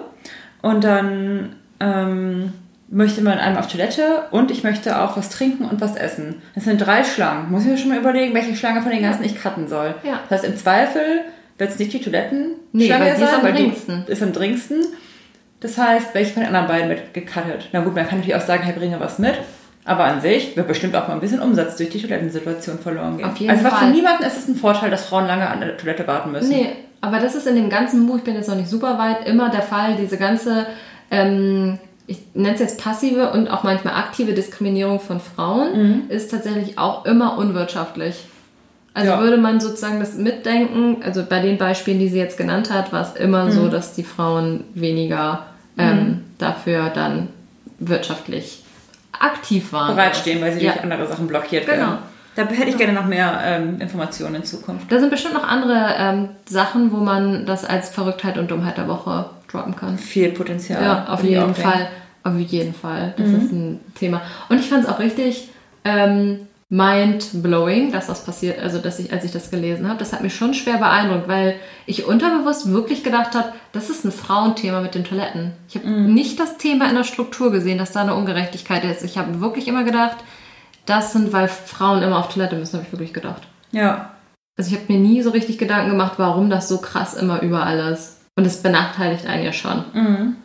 [0.62, 2.52] und dann ähm,
[2.88, 6.42] möchte man einmal auf Toilette und ich möchte auch was trinken und was essen.
[6.54, 7.50] Das sind drei Schlangen.
[7.50, 9.94] Muss ich mir schon mal überlegen, welche Schlange von den ganzen ich cutten soll.
[10.04, 10.20] Ja.
[10.28, 11.02] Das heißt, im Zweifel
[11.58, 14.04] wird es nicht die Toilettenschlange Nee, weil die ist sein, am dringendsten.
[14.06, 14.84] die ist am dringendsten.
[15.60, 17.70] Das heißt, welche von den anderen beiden wird gecuttet?
[17.72, 19.34] Na gut, man kann natürlich auch sagen, hey, bringe was mit.
[19.84, 23.26] Aber an sich wird bestimmt auch mal ein bisschen Umsatz durch die Toilettensituation verloren gehen.
[23.26, 23.86] Auf jeden also Fall.
[23.86, 26.48] für niemanden ist es ein Vorteil, dass Frauen lange an der Toilette warten müssen.
[26.48, 26.68] Nee,
[27.02, 29.50] aber das ist in dem ganzen Buch, ich bin jetzt noch nicht super weit, immer
[29.50, 30.66] der Fall, diese ganze,
[31.10, 36.78] ähm, ich nenne es jetzt passive und auch manchmal aktive Diskriminierung von Frauen, ist tatsächlich
[36.78, 38.24] auch immer unwirtschaftlich.
[38.94, 39.20] Also Ja.
[39.20, 43.02] würde man sozusagen das mitdenken, also bei den Beispielen, die sie jetzt genannt hat, war
[43.02, 47.28] es immer so, dass die Frauen weniger ähm, dafür dann
[47.80, 48.63] wirtschaftlich
[49.20, 49.94] aktiv waren.
[49.94, 50.72] Bereitstehen, weil sie ja.
[50.72, 51.78] durch andere Sachen blockiert Genau.
[51.78, 51.98] werden.
[52.36, 54.90] Da hätte ich gerne noch mehr ähm, Informationen in Zukunft.
[54.90, 58.88] Da sind bestimmt noch andere ähm, Sachen, wo man das als Verrücktheit und Dummheit der
[58.88, 59.98] Woche droppen kann.
[59.98, 60.82] Viel Potenzial.
[60.82, 61.54] Ja, auf jeden.
[61.54, 61.88] Fall.
[62.24, 63.14] Auf jeden Fall.
[63.16, 64.22] Das ist ein Thema.
[64.48, 65.50] Und ich fand es auch richtig
[65.84, 70.22] ähm, mind-blowing, dass das passiert, also dass ich, als ich das gelesen habe, das hat
[70.22, 74.94] mich schon schwer beeindruckt, weil ich unterbewusst wirklich gedacht habe, das ist ein Frauenthema mit
[74.94, 75.52] den Toiletten.
[75.68, 79.04] Ich habe nicht das Thema in der Struktur gesehen, dass da eine Ungerechtigkeit ist.
[79.04, 80.16] Ich habe wirklich immer gedacht,
[80.86, 83.42] das sind, weil Frauen immer auf Toilette müssen, habe ich wirklich gedacht.
[83.70, 84.10] Ja.
[84.56, 87.92] Also ich habe mir nie so richtig Gedanken gemacht, warum das so krass immer überall
[87.92, 88.20] ist.
[88.36, 89.84] Und es benachteiligt einen ja schon.
[89.92, 90.36] Mhm.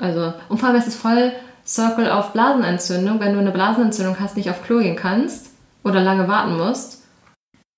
[0.00, 1.32] Also, und vor allem ist es voll
[1.66, 5.53] Circle auf Blasenentzündung, wenn du eine Blasenentzündung hast, nicht auf Klo gehen kannst
[5.84, 7.02] oder lange warten musst.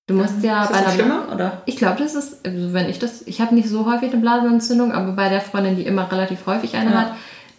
[0.08, 1.62] Du musst ja ist bei das einer schlimmer, oder?
[1.66, 4.92] Ich glaube, das ist, also wenn ich das, ich habe nicht so häufig eine Blasenentzündung,
[4.92, 6.96] aber bei der Freundin, die immer relativ häufig eine Ja.
[7.00, 7.12] hat,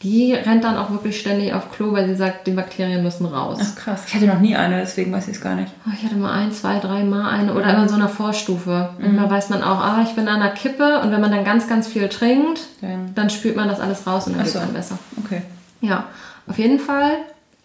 [0.03, 3.57] die rennt dann auch wirklich ständig auf Klo, weil sie sagt, die Bakterien müssen raus.
[3.61, 4.03] Ach krass.
[4.07, 5.71] Ich hatte noch nie eine, deswegen weiß ich es gar nicht.
[5.87, 8.91] Oh, Ich hatte mal ein, zwei, drei Mal eine oder immer in so einer Vorstufe.
[9.03, 11.43] Und da weiß man auch, ah, ich bin an der Kippe und wenn man dann
[11.43, 14.53] ganz, ganz viel trinkt, Dann, dann spült man das alles raus und dann geht es
[14.53, 14.59] so.
[14.59, 14.99] dann besser.
[15.25, 15.41] okay.
[15.81, 16.05] Ja,
[16.47, 17.11] auf jeden Fall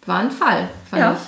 [0.07, 1.13] war ein Fall, fand Ja.
[1.13, 1.19] ich.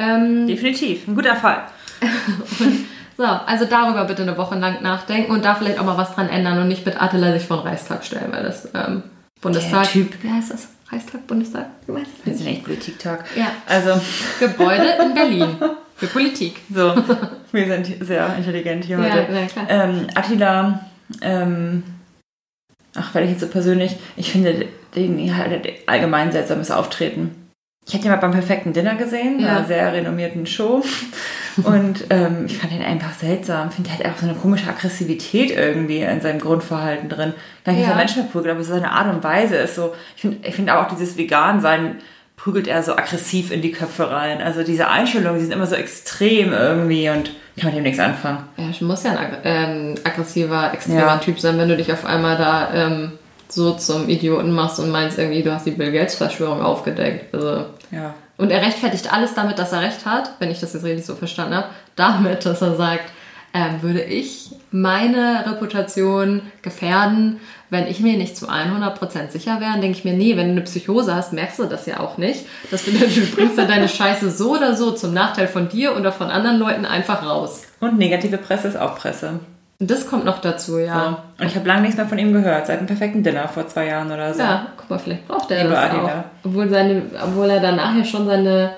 [0.00, 1.06] Ähm, Definitiv.
[1.06, 1.64] Ein guter Fall.
[3.16, 6.28] so, also darüber bitte eine Woche lang nachdenken und da vielleicht auch mal was dran
[6.28, 9.02] ändern und nicht mit Attila sich vor den Reichstag stellen, weil das ähm,
[9.40, 9.82] Bundestag.
[9.82, 10.22] Der Typ.
[10.22, 10.68] Wie heißt das?
[10.90, 11.66] Reichstag, Bundestag?
[11.86, 12.42] Du weißt es Wir nicht.
[12.42, 13.24] sind echt Politik-Tag.
[13.36, 13.52] Ja.
[13.66, 14.00] Also,
[14.40, 15.56] Gebäude in Berlin.
[15.96, 16.56] Für Politik.
[16.74, 16.94] so.
[17.52, 19.26] Wir sind sehr intelligent hier Ja, heute.
[19.30, 19.66] na klar.
[19.68, 20.86] Ähm, Attila,
[21.20, 21.82] ähm,
[22.96, 27.39] ach, werde ich jetzt so persönlich, ich finde den halt allgemein seltsames Auftreten.
[27.90, 29.48] Ich hatte ihn mal beim perfekten Dinner gesehen, Ja.
[29.56, 30.82] einer sehr renommierten Show.
[31.64, 33.68] Und ähm, ich fand ihn einfach seltsam.
[33.68, 37.34] Ich finde, er hat auch so eine komische Aggressivität irgendwie in seinem Grundverhalten drin.
[37.64, 37.88] Dass Ja.
[37.88, 39.92] er Menschen verprügelt, aber so seine Art und Weise ist so.
[40.14, 41.96] Ich finde ich find auch dieses Vegan-Sein
[42.36, 44.40] prügelt er so aggressiv in die Köpfe rein.
[44.40, 48.44] Also diese Einstellungen, die sind immer so extrem irgendwie und kann mit dem nichts anfangen.
[48.56, 51.16] Ja, du musst ja ein ag ähm, aggressiver, extremer Ja.
[51.18, 53.12] Typ sein, wenn du dich auf einmal da ähm,
[53.50, 57.34] so zum Idioten machst und meinst irgendwie, du hast die Bill Gates Verschwörung aufgedeckt.
[57.34, 58.14] Also, Ja.
[58.36, 61.14] und er rechtfertigt alles damit, dass er recht hat, wenn ich das jetzt richtig so
[61.14, 63.10] verstanden habe, damit, dass er sagt,
[63.52, 69.98] ähm, würde ich meine Reputation gefährden, wenn ich mir nicht zu 100% sicher wäre, denke
[69.98, 72.44] ich mir, nee, wenn du eine Psychose hast, merkst du das ja auch nicht.
[72.70, 76.12] Das bedeutet, du bringst ja deine Scheiße so oder so zum Nachteil von dir oder
[76.12, 77.62] von anderen Leuten einfach raus.
[77.80, 79.40] Und negative Presse ist auch Presse.
[79.80, 81.22] Und das kommt noch dazu, ja.
[81.38, 81.42] So.
[81.42, 83.86] Und ich habe lange nichts mehr von ihm gehört, seit dem perfekten Dinner vor zwei
[83.86, 84.40] Jahren oder so.
[84.40, 86.04] Ja, guck mal, vielleicht braucht er Liebe das Adina.
[86.04, 86.24] auch.
[86.44, 88.72] Obwohl, seine, obwohl er danach ja schon seine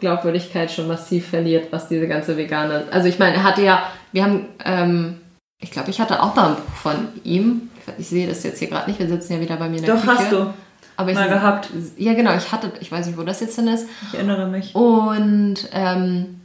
[0.00, 2.84] Glaubwürdigkeit schon massiv verliert, was diese ganze vegane...
[2.90, 3.84] Also ich meine, er hatte ja...
[4.10, 4.46] Wir haben...
[4.64, 5.20] Ähm,
[5.60, 7.70] ich glaube, ich hatte auch mal ein Buch von ihm.
[7.86, 8.98] Ich, ich sehe das jetzt hier gerade nicht.
[8.98, 10.18] Wir sitzen ja wieder bei mir in der Doch, Küche.
[10.18, 10.54] hast du.
[10.96, 11.68] Aber ich, Mal gehabt.
[11.96, 12.34] Ja, genau.
[12.34, 12.72] Ich hatte...
[12.80, 13.88] Ich weiß nicht, wo das jetzt denn ist.
[14.08, 14.74] Ich erinnere mich.
[14.74, 16.40] Und ähm,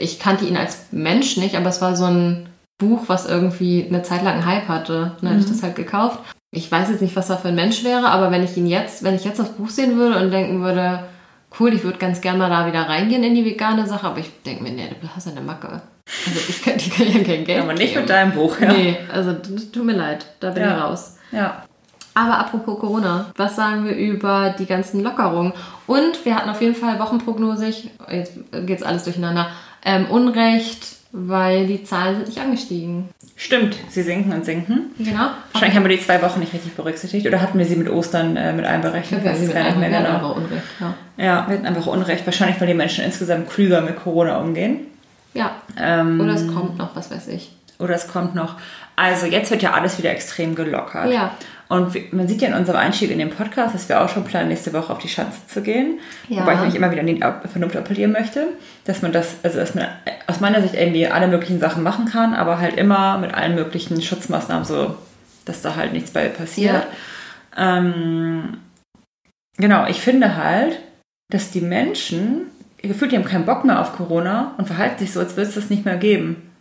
[0.00, 2.48] ich kannte ihn als Mensch nicht, aber es war so ein
[2.82, 5.12] Buch, was irgendwie eine Zeit lang einen Hype hatte.
[5.20, 6.18] Dann habe ich das halt gekauft.
[6.50, 9.02] Ich weiß jetzt nicht, was er für ein Mensch wäre, aber wenn ich ihn jetzt,
[9.04, 11.04] wenn ich jetzt das Buch sehen würde und denken würde,
[11.58, 14.30] cool, ich würde ganz gerne mal da wieder reingehen in die vegane Sache, aber ich
[14.44, 15.80] denke mir, nee, du hast ja eine Macke.
[16.26, 18.00] Also ich kann, die kann ja kein Geld Aber nicht geben.
[18.02, 18.70] mit deinem Buch, ja.
[18.72, 19.32] Nee, also
[19.72, 20.76] tut mir leid, da bin Ja.
[20.76, 21.16] ich raus.
[21.30, 21.62] Ja.
[22.14, 25.54] Aber apropos Corona, was sagen wir über die ganzen Lockerungen?
[25.86, 28.32] Und wir hatten auf jeden Fall wochenprognosig, jetzt
[28.66, 29.46] geht's alles durcheinander,
[29.84, 33.10] ähm, Unrecht, weil die Zahlen sind nicht angestiegen.
[33.36, 34.92] Stimmt, sie sinken und sinken.
[34.98, 35.28] Genau.
[35.52, 38.36] Wahrscheinlich haben wir die zwei Wochen nicht richtig berücksichtigt oder hatten wir sie mit Ostern
[38.36, 39.22] äh, mit einberechnet?
[39.22, 40.14] wir nicht mehr wir hatten genau.
[40.14, 40.94] einfach Unrecht, ja.
[41.18, 42.24] Ja, wir hatten einfach Unrecht.
[42.26, 44.86] Wahrscheinlich, weil die Menschen insgesamt klüger mit Corona umgehen.
[45.34, 47.52] Ja, Ähm, oder es kommt noch, was weiß ich.
[47.78, 48.56] Oder es kommt noch.
[48.96, 51.10] Also jetzt wird ja alles wieder extrem gelockert.
[51.10, 51.34] Ja.
[51.68, 54.48] Und man sieht ja in unserem Einstieg in den Podcast, dass wir auch schon planen,
[54.48, 56.00] nächste Woche auf die Schanze zu gehen.
[56.28, 56.42] Ja.
[56.42, 58.48] Wobei ich mich immer wieder an die Vernunft appellieren möchte,
[58.84, 59.86] dass man das, also dass man
[60.26, 64.02] aus meiner Sicht irgendwie alle möglichen Sachen machen kann, aber halt immer mit allen möglichen
[64.02, 64.96] Schutzmaßnahmen so,
[65.46, 66.86] dass da halt nichts bei passiert.
[67.56, 68.58] Ähm,
[69.56, 70.78] genau, ich finde halt,
[71.30, 72.48] dass die Menschen,
[72.82, 75.54] gefühlt, die haben keinen Bock mehr auf Corona und verhalten sich so, als würde es
[75.54, 76.51] das nicht mehr geben.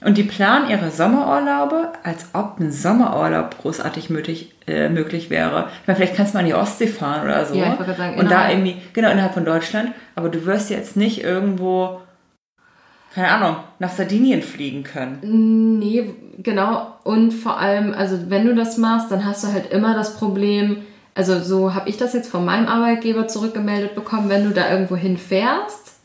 [0.00, 5.68] Und die planen ihre Sommerurlaube, als ob ein Sommerurlaub großartig möglich, äh, möglich wäre.
[5.82, 7.56] Ich meine, vielleicht kannst du mal in die Ostsee fahren oder so.
[7.56, 9.92] Ja, ich wollte sagen, und da irgendwie, genau, innerhalb von Deutschland.
[10.14, 12.00] Aber du wirst jetzt nicht irgendwo,
[13.12, 15.78] keine Ahnung, nach Sardinien fliegen können.
[15.80, 16.94] Nee, genau.
[17.02, 20.82] Und vor allem, also wenn du das machst, dann hast du halt immer das Problem,
[21.16, 24.94] also so habe ich das jetzt von meinem Arbeitgeber zurückgemeldet bekommen, wenn du da irgendwo
[24.94, 25.97] hinfährst,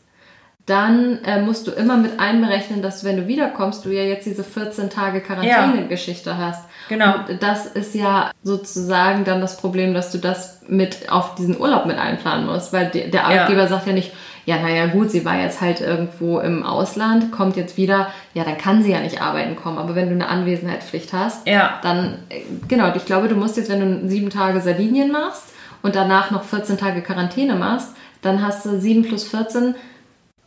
[0.66, 4.42] dann äh, musst du immer mit einberechnen, dass wenn du wiederkommst, du ja jetzt diese
[4.44, 6.64] 14 Tage Quarantäne-Geschichte hast.
[6.88, 7.16] Genau.
[7.28, 11.84] Und das ist ja sozusagen dann das Problem, dass du das mit auf diesen Urlaub
[11.84, 14.12] mit einplanen musst, weil der, der Arbeitgeber sagt ja nicht,
[14.46, 18.58] ja, naja, gut, sie war jetzt halt irgendwo im Ausland, kommt jetzt wieder, ja, dann
[18.58, 19.78] kann sie ja nicht arbeiten kommen.
[19.78, 21.78] Aber wenn du eine Anwesenheitspflicht hast, Ja.
[21.82, 25.94] dann, äh, genau, ich glaube, du musst jetzt, wenn du sieben Tage Sardinien machst und
[25.94, 27.90] danach noch 14 Tage Quarantäne machst,
[28.20, 29.74] dann hast du 7 plus 14,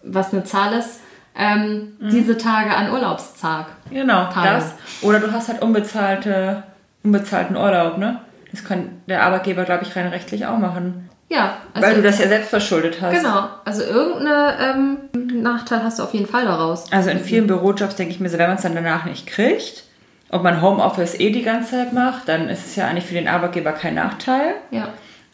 [0.04, 1.02] was eine Zahl ist,
[1.38, 3.68] ähm, diese Tage an Urlaubstag.
[3.92, 4.48] Genau, Tage.
[4.48, 4.74] das.
[5.02, 6.64] Oder du hast halt unbezahlte,
[7.04, 8.22] unbezahlten Urlaub, ne?
[8.52, 11.10] Das kann der Arbeitgeber, glaube ich, rein rechtlich auch machen.
[11.30, 13.14] Ja, also, Weil du das ja selbst verschuldet hast.
[13.14, 16.92] Genau, also irgendeinen ähm, Nachteil hast du auf jeden Fall daraus.
[16.92, 19.84] Also in vielen Bürojobs denke ich mir so, wenn man es dann danach nicht kriegt,
[20.30, 23.28] ob man Homeoffice eh die ganze Zeit macht, dann ist es ja eigentlich für den
[23.28, 24.56] Arbeitgeber kein Nachteil.
[24.72, 24.90] Ja,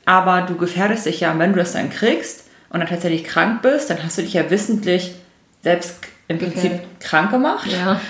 [0.06, 2.43] Aber du gefährdest dich ja, und wenn du das dann kriegst
[2.74, 5.16] und dann tatsächlich krank bist, dann hast du dich ja wissentlich
[5.62, 7.00] selbst im Prinzip Gefährdet.
[7.00, 7.72] krank gemacht.
[7.72, 8.02] ja.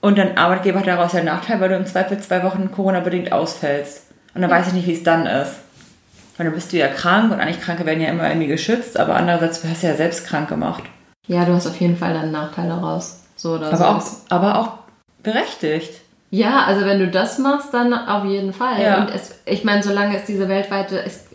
[0.00, 3.30] Und dein Arbeitgeber hat daraus ja einen Nachteil, weil du im Zweifel zwei Wochen Corona-bedingt
[3.30, 4.06] ausfällst.
[4.34, 5.56] Und dann weiß ich nicht, wie es dann ist.
[6.36, 9.14] Weil dann bist du ja krank und eigentlich Kranke werden ja immer irgendwie geschützt, aber
[9.14, 10.82] andererseits, du hast ja selbst krank gemacht.
[11.28, 13.20] Ja, du hast auf jeden Fall dann einen Nachteil daraus.
[13.36, 13.84] So oder so.
[13.84, 14.72] Aber auch, aber auch
[15.22, 16.00] berechtigt.
[16.34, 18.80] Ja, also wenn du das machst, dann auf jeden Fall.
[18.82, 19.02] Ja.
[19.02, 21.26] Und es, ich meine, solange es diese weltweite, es,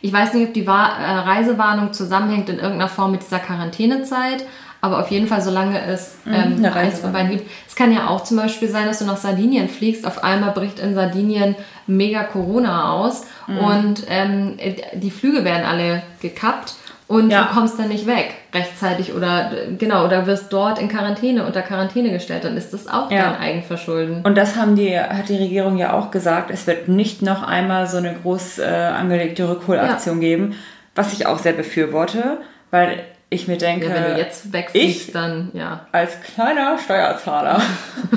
[0.00, 4.44] ich weiß nicht, ob die Wa- äh, Reisewarnung zusammenhängt in irgendeiner Form mit dieser Quarantänezeit,
[4.80, 7.30] aber auf jeden Fall, solange es ähm, eins von Reisewarnung.
[7.30, 7.50] gibt.
[7.66, 10.78] Es kann ja auch zum Beispiel sein, dass du nach Sardinien fliegst, auf einmal bricht
[10.78, 11.56] in Sardinien
[11.88, 13.58] mega Corona aus Mhm.
[13.58, 14.56] und ähm,
[14.94, 16.76] die Flüge werden alle gekappt.
[17.06, 17.42] Und Ja.
[17.44, 22.10] du kommst dann nicht weg rechtzeitig oder genau oder wirst dort in Quarantäne unter Quarantäne
[22.12, 23.24] gestellt, dann ist das auch Ja.
[23.32, 24.22] dein Eigenverschulden.
[24.24, 27.86] Und das haben die, hat die Regierung ja auch gesagt, es wird nicht noch einmal
[27.88, 30.54] so eine groß äh, angelegte Rückholaktion geben,
[30.94, 32.38] was ich auch sehr befürworte,
[32.70, 35.86] weil ich mir denke, Ja, wenn du jetzt wegfliegst, ich- dann ja.
[35.92, 37.60] als kleiner Steuerzahler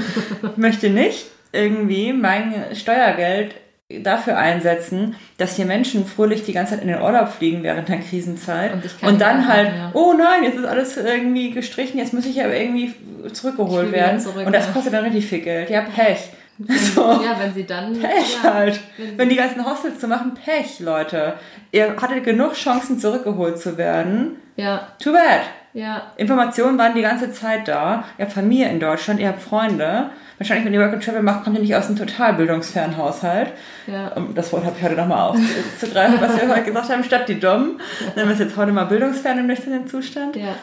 [0.56, 3.56] möchte nicht irgendwie mein Steuergeld
[3.90, 8.00] dafür einsetzen, dass hier Menschen fröhlich die ganze Zeit in den Urlaub fliegen während der
[8.00, 9.92] Krisenzeit Und und dann halt, machen, ja.
[9.94, 12.94] oh nein, jetzt ist alles irgendwie gestrichen, jetzt muss ich aber irgendwie
[13.32, 14.72] zurückgeholt werden zurück, und das ja.
[14.74, 15.70] kostet dann richtig viel Geld.
[15.70, 16.20] Ja, Pech.
[16.96, 17.02] So.
[17.24, 17.94] Ja, wenn sie dann.
[18.00, 18.80] Pech ja, halt.
[18.98, 21.34] wenn- Wenn die ganzen Hostels zu machen, Pech, Leute.
[21.72, 24.38] Ihr hattet genug Chancen, zurückgeholt zu werden.
[24.56, 25.42] Ja, Too bad.
[25.74, 26.14] Ja.
[26.18, 28.06] Informationen waren die ganze Zeit da.
[28.18, 30.10] Ihr habt Familie in Deutschland, ihr habt Freunde.
[30.38, 33.50] Wahrscheinlich, wenn ihr Work and Travel macht, kommt ihr nicht aus einem total bildungsfernen Haushalt.
[33.88, 34.10] Ja.
[34.10, 37.40] Um, Das Wort habe ich heute nochmal aufzugreifen, was wir heute gesagt haben, statt die
[37.40, 37.80] Dummen.
[38.16, 40.36] Nennen wir es jetzt heute mal bildungsfern im nüchternen Zustand.
[40.36, 40.56] Ja.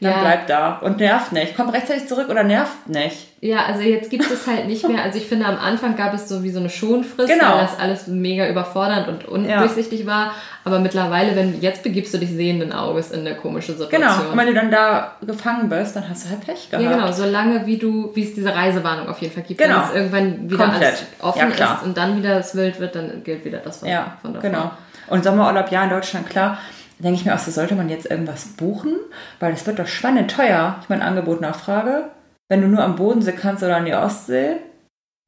[0.00, 0.20] Dann Ja.
[0.20, 1.56] bleibt da und nervt nicht.
[1.56, 3.26] Kommt rechtzeitig zurück oder nervt nicht.
[3.40, 5.02] Ja, also jetzt gibt es halt nicht mehr.
[5.02, 7.52] Also ich finde, am Anfang gab es so wie so eine Schonfrist, Genau.
[7.54, 10.32] weil das alles mega überfordernd und undurchsichtig war.
[10.64, 14.02] Aber mittlerweile, wenn jetzt begibst du dich sehenden Auges in eine komische Situation.
[14.02, 14.30] Genau.
[14.30, 16.84] Und wenn du dann da gefangen bist, dann hast du halt Pech gehabt.
[16.84, 19.60] Ja, genau, solange wie du, wie es diese Reisewarnung auf jeden Fall gibt.
[19.60, 19.76] Genau.
[19.76, 20.82] Wenn es irgendwann wieder Komplett.
[20.82, 23.88] alles offen Ja, ist und dann wieder es wild wird, dann gilt wieder das von,
[23.88, 24.48] Ja, von davor.
[24.50, 24.70] genau.
[25.08, 26.58] Und Sommerurlaub, ja, in Deutschland, klar.
[26.98, 28.94] Denke ich mir auch, so sollte man jetzt irgendwas buchen,
[29.40, 30.76] weil es wird doch spannend teuer.
[30.82, 32.10] Ich meine, Angebot, Nachfrage.
[32.48, 34.56] Wenn du nur am Bodensee kannst oder an die Ostsee.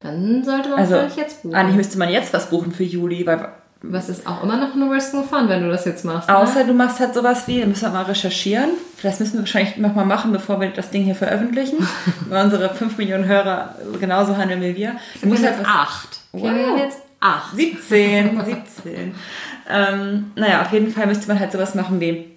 [0.03, 1.55] Dann sollte man Also, vielleicht jetzt buchen.
[1.55, 3.47] Eigentlich müsste man jetzt was buchen für Juli, weil
[3.83, 6.27] Was ist auch immer noch eine Risk No Fun, wenn du das jetzt machst.
[6.27, 6.37] ne?
[6.37, 8.71] außer du machst halt sowas wie, müssen wir mal recherchieren.
[9.03, 11.77] Das müssen wir wahrscheinlich nochmal machen, bevor wir das Ding hier veröffentlichen.
[12.29, 14.95] weil unsere 5 Millionen Hörer genauso handeln wie wir.
[15.21, 16.19] Du musst halt jetzt was acht.
[16.31, 16.43] Wow.
[16.45, 17.55] Ja, wir haben jetzt acht.
[17.55, 19.15] 17, 17.
[19.73, 22.29] ähm, naja, auf jeden Fall müsste man halt sowas machen wie,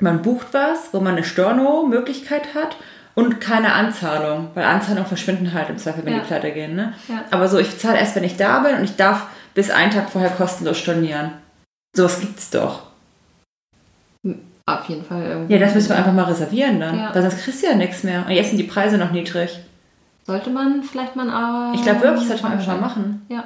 [0.00, 2.76] man bucht was, wo man eine Storno-Möglichkeit hat
[3.14, 6.20] und keine Anzahlung, weil Anzahlungen verschwinden halt im Zweifel, wenn Ja.
[6.20, 6.74] die pleite gehen.
[6.74, 6.94] Ne?
[7.08, 7.24] Ja.
[7.30, 10.10] Aber so, ich zahle erst, wenn ich da bin und ich darf bis einen Tag
[10.10, 11.32] vorher kostenlos stornieren.
[11.94, 12.84] Sowas gibt's doch.
[14.64, 15.52] Auf jeden Fall irgendwie.
[15.52, 17.14] Ja, das müssen wir einfach mal reservieren dann, Ja.
[17.14, 18.24] weil sonst kriegst du ja nichts mehr.
[18.26, 19.58] Und jetzt sind die Preise noch niedrig.
[20.24, 21.74] Sollte man vielleicht mal aber.
[21.74, 23.26] Ich glaube wirklich, sollte man einfach mal machen.
[23.28, 23.44] Ja.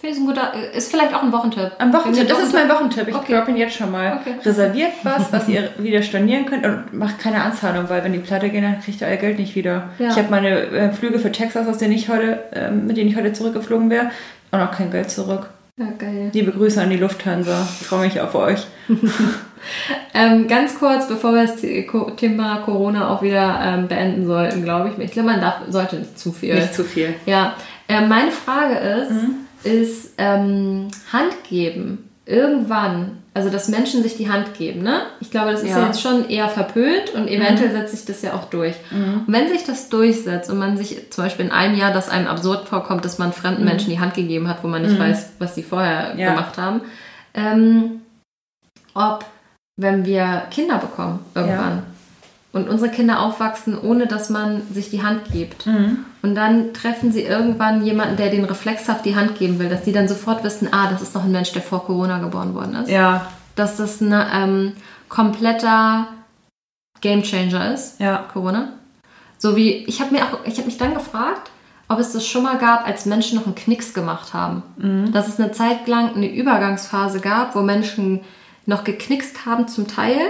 [0.00, 0.52] Finde ich ein guter.
[0.74, 1.72] Ist vielleicht auch ein Wochentipp.
[1.78, 3.06] Am Wochentipp, das ist mein Wochentipp.
[3.08, 3.42] Ich Okay.
[3.48, 4.18] ihn jetzt schon mal.
[4.20, 4.34] Okay.
[4.42, 8.48] Reserviert was, was ihr wieder stornieren könnt und macht keine Anzahlung, weil wenn die Platte
[8.48, 9.90] gehen, dann kriegt ihr euer Geld nicht wieder.
[9.98, 10.08] Ja.
[10.08, 13.16] Ich habe meine äh, Flüge für Texas, aus denen ich heute, ähm, mit denen ich
[13.16, 14.10] heute zurückgeflogen wäre,
[14.52, 15.50] auch noch kein Geld zurück.
[15.76, 16.30] Ja, geil.
[16.32, 17.66] Liebe Grüße an die Lufthansa.
[17.80, 18.66] Ich freue mich auf euch.
[20.14, 21.56] Ähm, ganz kurz, bevor wir das
[22.16, 25.04] Thema Corona auch wieder ähm, beenden sollten, glaube ich.
[25.04, 26.54] Ich glaube, man darf, sollte nicht zu viel.
[26.54, 27.14] Nicht zu viel.
[27.26, 27.54] Ja,
[27.86, 29.34] äh, meine Frage ist, Mhm.
[29.64, 32.06] Ist ähm, Hand geben.
[32.26, 35.02] Irgendwann, also dass Menschen sich die Hand geben, ne?
[35.20, 35.80] Ich glaube, das ist ja, Ja.
[35.82, 35.86] Mhm.
[35.88, 38.74] jetzt schon eher verpönt und eventuell setzt sich das ja auch durch.
[38.92, 42.28] Und wenn sich das durchsetzt und man sich zum Beispiel in einem Jahr, dass einem
[42.28, 45.54] absurd vorkommt, dass man fremden Menschen die Hand gegeben hat, wo man nicht weiß, was
[45.56, 46.20] sie vorher Mhm.
[46.20, 46.30] Ja.
[46.30, 46.82] gemacht haben,
[47.34, 48.00] ähm,
[48.94, 49.24] ob,
[49.76, 51.82] wenn wir Kinder bekommen irgendwann
[52.52, 55.66] und unsere Kinder aufwachsen, ohne dass man sich die Hand gibt.
[55.66, 56.04] Mhm.
[56.22, 59.92] Und dann treffen sie irgendwann jemanden, der den reflexhaft die Hand geben will, dass die
[59.92, 62.90] dann sofort wissen, ah, das ist doch ein Mensch, der vor Corona geboren worden ist.
[62.90, 64.72] Ja, Dass das ein ähm,
[65.08, 66.08] kompletter
[67.00, 68.24] Gamechanger ist, ja.
[68.32, 68.72] Corona.
[69.38, 71.50] So wie, ich habe mir auch, ich habe mich dann gefragt,
[71.88, 74.62] ob es das schon mal gab, als Menschen noch einen Knicks gemacht haben.
[75.12, 78.20] Dass es eine Zeit lang eine Übergangsphase gab, wo Menschen
[78.66, 80.20] noch geknickst haben zum Teil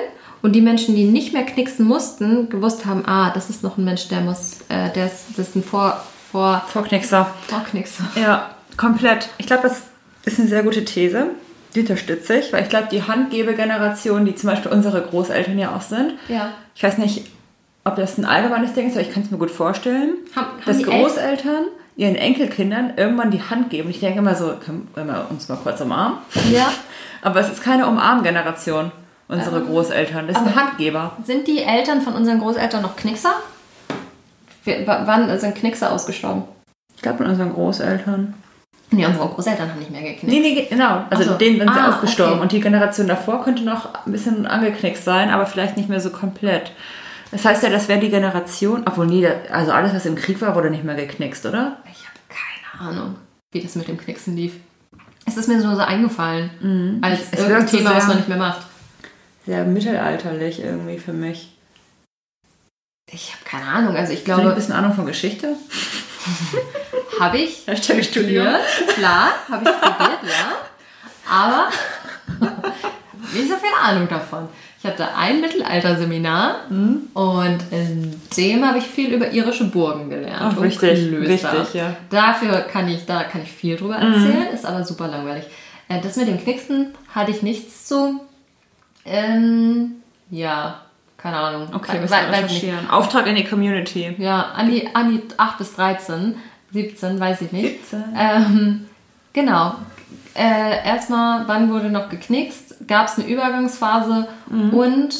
[0.42, 3.84] und die Menschen, die nicht mehr knicksen mussten, gewusst haben, ah, das ist noch ein
[3.84, 6.00] Mensch, der muss, äh, der ist, das ist ein Vor,
[6.32, 7.30] Vor, Vorknickser.
[7.48, 8.04] Vorknickser.
[8.14, 9.28] Ja, komplett.
[9.38, 9.82] Ich glaube, das
[10.24, 11.26] ist eine sehr gute These.
[11.74, 15.82] Die unterstütze ich, weil ich glaube, die Handgebegeneration, die zum Beispiel unsere Großeltern ja auch
[15.82, 16.50] sind, Ja.
[16.74, 17.26] ich weiß nicht,
[17.84, 20.60] ob das ein allgemeines Ding ist, aber ich kann es mir gut vorstellen, Haben- haben
[20.66, 21.64] dass Großeltern
[21.96, 23.90] ihren Enkelkindern irgendwann die Hand geben.
[23.90, 26.18] Ich denke immer so, können wir uns mal kurz umarmen?
[26.50, 26.70] Ja.
[27.22, 28.90] Aber es ist keine Umarmgeneration,
[29.30, 30.28] unsere Ähm, Großeltern.
[30.28, 31.12] Das sind Handgeber.
[31.24, 33.32] Sind die Eltern von unseren Großeltern noch Knickser?
[34.64, 36.44] Wir- Wann sind Knickser ausgestorben?
[36.96, 38.34] Ich glaube, in unseren Großeltern.
[38.92, 40.24] Nee, unsere Großeltern haben nicht mehr geknickt.
[40.24, 41.04] Nee, nee, genau.
[41.10, 41.34] Also so.
[41.34, 42.34] denen sind sie Ah, ausgestorben.
[42.34, 42.42] okay.
[42.42, 46.10] Und die Generation davor könnte noch ein bisschen angeknickt sein, aber vielleicht nicht mehr so
[46.10, 46.72] komplett.
[47.30, 50.56] Das heißt ja, das wäre die Generation, obwohl nie, also alles, was im Krieg war,
[50.56, 51.76] wurde nicht mehr geknickst, oder?
[51.84, 53.14] Ich habe keine Ahnung,
[53.52, 54.54] wie das mit dem Knicksen lief.
[55.24, 58.28] Es ist mir nur so eingefallen, als Es irgendein wirkt so Thema, was man nicht
[58.28, 58.62] mehr macht.
[59.50, 61.48] Sehr mittelalterlich irgendwie für mich.
[63.10, 63.96] Ich habe keine Ahnung.
[63.96, 65.56] Also ich Hast du ein glaube, bisschen Ahnung von Geschichte?
[67.20, 68.60] habe ich Hashtag studiert.
[68.94, 70.52] Klar, habe ich studiert, ja.
[71.28, 71.68] Aber
[73.32, 74.48] nicht so viel Ahnung davon.
[74.78, 77.08] Ich hatte ein Mittelalterseminar Mhm.
[77.12, 80.42] und in dem habe ich viel über irische Burgen gelernt.
[80.42, 81.52] Ach, und wichtig, Klöster.
[81.58, 81.96] wichtig, ja.
[82.08, 84.12] Dafür kann ich, da kann ich viel drüber Mhm.
[84.14, 85.44] erzählen, ist aber super langweilig.
[85.88, 88.20] Äh, Das mit dem Knicksen hatte ich nichts zu.
[89.04, 90.80] Ähm, ja,
[91.16, 91.68] keine Ahnung.
[91.74, 92.44] Okay, müssen wir nicht.
[92.44, 92.90] recherchieren.
[92.90, 94.14] Auftrag in die Community.
[94.18, 96.36] Ja, an die, an die 8 bis 13,
[96.72, 97.90] 17, weiß ich nicht.
[97.90, 98.04] 17.
[98.16, 98.86] Ähm,
[99.32, 99.74] genau.
[100.34, 102.86] Äh, erstmal, wann wurde noch geknickst?
[102.86, 104.28] Gab es eine Übergangsphase?
[104.48, 104.70] Mhm.
[104.70, 105.14] Und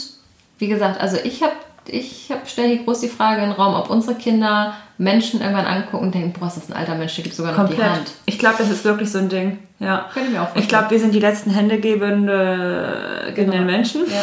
[0.59, 1.53] wie gesagt, also ich habe
[1.87, 5.64] ich hab, stelle hier groß die Frage in den Raum, ob unsere Kinder Menschen irgendwann
[5.66, 7.82] angucken und denken, boah, ist das ein alter Mensch, der gibt sogar noch die.
[7.82, 8.11] Hand.
[8.26, 9.59] Ich glaube, das ist wirklich so ein Ding.
[9.78, 10.11] Ja.
[10.12, 10.62] Könnte ich mir auch vorstellen.
[10.62, 13.57] Ich glaube, wir sind die letzten händegebenden Genau.
[13.64, 14.03] Menschen.
[14.09, 14.22] Ja.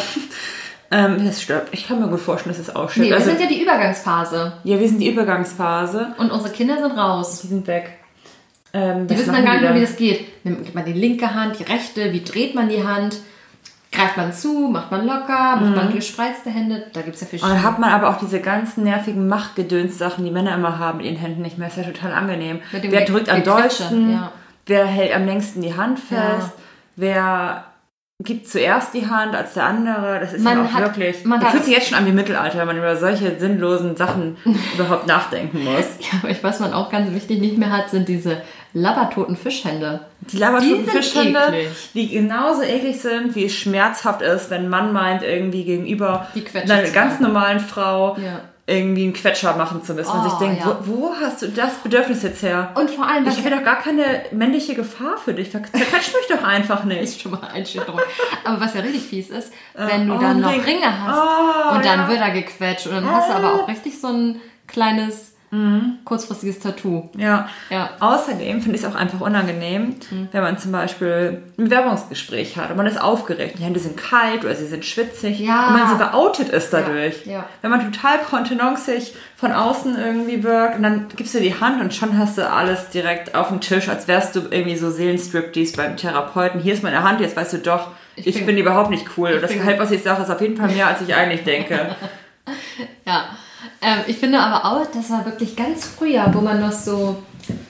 [0.90, 1.68] Ähm, das stört.
[1.72, 3.06] Ich kann mir gut vorstellen, dass es auch Nee, stimmt.
[3.08, 4.54] wir also, sind ja die Übergangsphase.
[4.64, 6.14] ja, wir sind die Übergangsphase.
[6.16, 7.42] Und unsere Kinder sind raus.
[7.42, 7.90] Die sind weg.
[8.72, 10.44] Ähm, Die wissen dann gar nicht mehr, wie das geht.
[10.46, 13.16] Nimmt man die linke Hand, die rechte, wie dreht man die Hand?
[13.90, 16.84] Greift man zu, macht man locker, macht man gespreizte Hände?
[16.92, 17.54] Da gibt es ja Und verschiedene.
[17.54, 21.16] dann hat man aber auch diese ganzen nervigen Machtgedöns-Sachen, die Männer immer haben mit ihren
[21.16, 21.68] Händen nicht mehr.
[21.68, 22.60] Ist ja total angenehm.
[22.72, 24.12] Wer drückt am dollsten?
[24.12, 24.32] ja.
[24.66, 26.18] Wer hält am längsten die Hand fest?
[26.18, 26.52] Ja.
[26.96, 27.64] Wer
[28.22, 30.18] gibt zuerst die Hand als der andere?
[30.20, 31.24] Das ist Man ja auch hat- wirklich.
[31.24, 34.36] man das fühlt sich jetzt schon an wie Mittelalter, wenn man über solche sinnlosen Sachen
[34.74, 35.86] überhaupt nachdenken muss.
[36.00, 38.42] Ja, aber ich, was man auch ganz wichtig nicht mehr hat, sind diese
[38.80, 40.00] labbertoten Fischhände.
[40.20, 41.68] Die labertoten Die Fischhände, eklig.
[41.94, 46.82] die genauso eklig sind, wie es schmerzhaft ist, wenn ein Mann meint, irgendwie gegenüber einer
[46.90, 48.40] ganz normalen Frau Ja.
[48.66, 50.10] irgendwie einen Quetscher machen zu müssen.
[50.10, 50.78] und Oh, sich denkt, ja.
[50.84, 52.70] wo, wo hast du das Bedürfnis jetzt her?
[52.74, 55.50] Und vor allem, Ich will doch gar keine männliche Gefahr für dich.
[55.50, 55.72] Zerquetsch
[56.14, 57.00] mich doch einfach nicht.
[57.00, 58.00] ist schon mal Einschüchterung.
[58.44, 60.60] Aber was ja richtig fies ist, wenn du oh, dann noch Ring.
[60.60, 62.08] Ringe hast Oh, und dann ja.
[62.08, 65.27] wird er gequetscht und dann hast du aber auch richtig so ein kleines,
[66.04, 67.08] kurzfristiges Tattoo.
[67.16, 67.48] Ja.
[67.70, 67.90] Ja.
[68.00, 70.28] Außerdem finde ich es auch einfach unangenehm, Mhm.
[70.30, 73.56] wenn man zum Beispiel ein Bewerbungsgespräch hat und man ist aufgeregt.
[73.58, 75.68] Die Hände sind kalt oder sie sind schwitzig Ja.
[75.68, 77.24] und man so geoutet ist dadurch.
[77.24, 77.46] Ja, ja.
[77.62, 81.94] Wenn man total kontenancig von außen irgendwie wirkt und dann gibst du die Hand und
[81.94, 85.96] schon hast du alles direkt auf dem Tisch, als wärst du irgendwie so Seelenstriptease beim
[85.96, 86.60] Therapeuten.
[86.60, 89.38] Hier ist meine Hand, jetzt weißt du doch, ich, bin- bin, überhaupt nicht cool.
[89.40, 91.94] Das Gehalt, was ich sage, ist auf jeden Fall mehr, als ich eigentlich denke.
[93.06, 93.26] Ja,
[93.82, 97.22] ähm, ich finde aber auch, das war wirklich ganz früher, wo man noch so,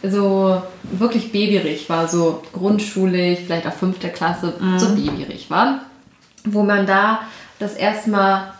[0.02, 5.80] so wirklich babyrig war, so grundschulig, vielleicht auch fünfte Klasse, so babyrig war,
[6.44, 7.20] wo man da
[7.58, 8.52] das erstmal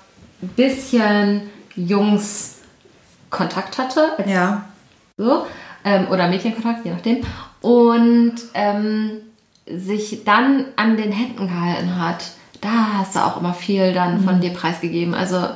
[0.43, 2.57] ein bisschen Jungs
[3.31, 4.65] Kontakt hatte, ja.
[5.17, 5.47] so,
[5.85, 7.21] ähm, oder Mädchenkontakt, je nachdem,
[7.61, 9.11] und ähm,
[9.67, 12.25] sich dann an den Händen gehalten hat,
[12.61, 15.15] da hast du auch immer viel dann von dir preisgegeben.
[15.15, 15.49] Also,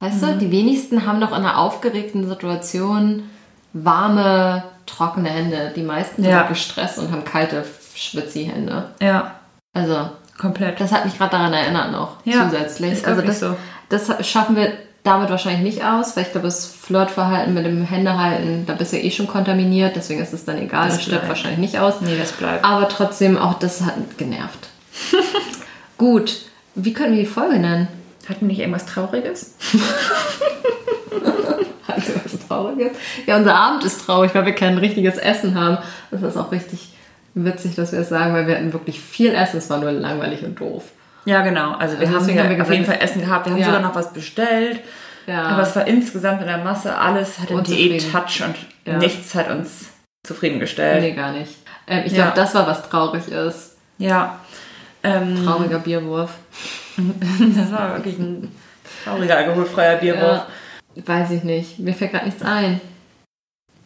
[0.00, 3.24] weißt du, die wenigsten haben doch in einer aufgeregten Situation
[3.72, 5.72] warme, trockene Hände.
[5.76, 6.38] Die meisten Ja.
[6.40, 8.90] sind gestresst und haben kalte, schwitzige Hände.
[9.00, 9.34] Ja,
[9.72, 10.80] Also, komplett.
[10.80, 13.06] das hat mich gerade daran erinnert noch, Ja, zusätzlich.
[13.06, 13.56] also das, so.
[13.88, 14.72] das schaffen wir
[15.02, 18.98] damit wahrscheinlich nicht aus, weil ich glaube, das Flirtverhalten mit dem Händehalten, da bist du
[18.98, 22.00] eh schon kontaminiert, deswegen ist es dann egal, Das das, stirbt wahrscheinlich nicht aus.
[22.00, 22.64] Nee, das bleibt.
[22.64, 24.68] Aber trotzdem, auch das hat genervt.
[25.98, 26.40] Gut,
[26.74, 27.88] wie können wir die Folge nennen?
[28.30, 29.54] Hatten wir nicht irgendwas Trauriges?
[31.86, 32.92] Also was Trauriges?
[33.26, 35.78] Ja, unser Abend ist traurig, weil wir kein richtiges Essen haben.
[36.12, 36.90] Das ist auch richtig
[37.34, 39.56] witzig, dass wir es sagen, weil wir hatten wirklich viel Essen.
[39.58, 40.84] Es war nur langweilig und doof.
[41.24, 41.72] Ja, genau.
[41.72, 43.46] Also wir Also haben, haben wir auf jeden Fall Essen gehabt.
[43.46, 43.66] Wir haben Ja.
[43.66, 44.80] sogar noch was bestellt.
[45.26, 45.42] Ja.
[45.48, 47.98] Aber es war insgesamt in der Masse alles hat den Unzufrieden.
[47.98, 48.54] Diät-Touch und
[48.86, 48.98] Ja.
[48.98, 49.86] nichts hat uns
[50.24, 51.02] zufriedengestellt.
[51.02, 51.56] nee, gar nicht.
[51.88, 53.76] Ähm, ich glaube, das war, was traurig ist.
[53.98, 54.38] Ja.
[55.02, 56.30] Ähm, Trauriger Bierwurf.
[57.56, 58.50] das war wirklich ein
[59.04, 60.42] trauriger alkoholfreier Bierwurf.
[60.94, 61.78] Ja, weiß ich nicht.
[61.78, 62.80] Mir fällt gerade nichts ein.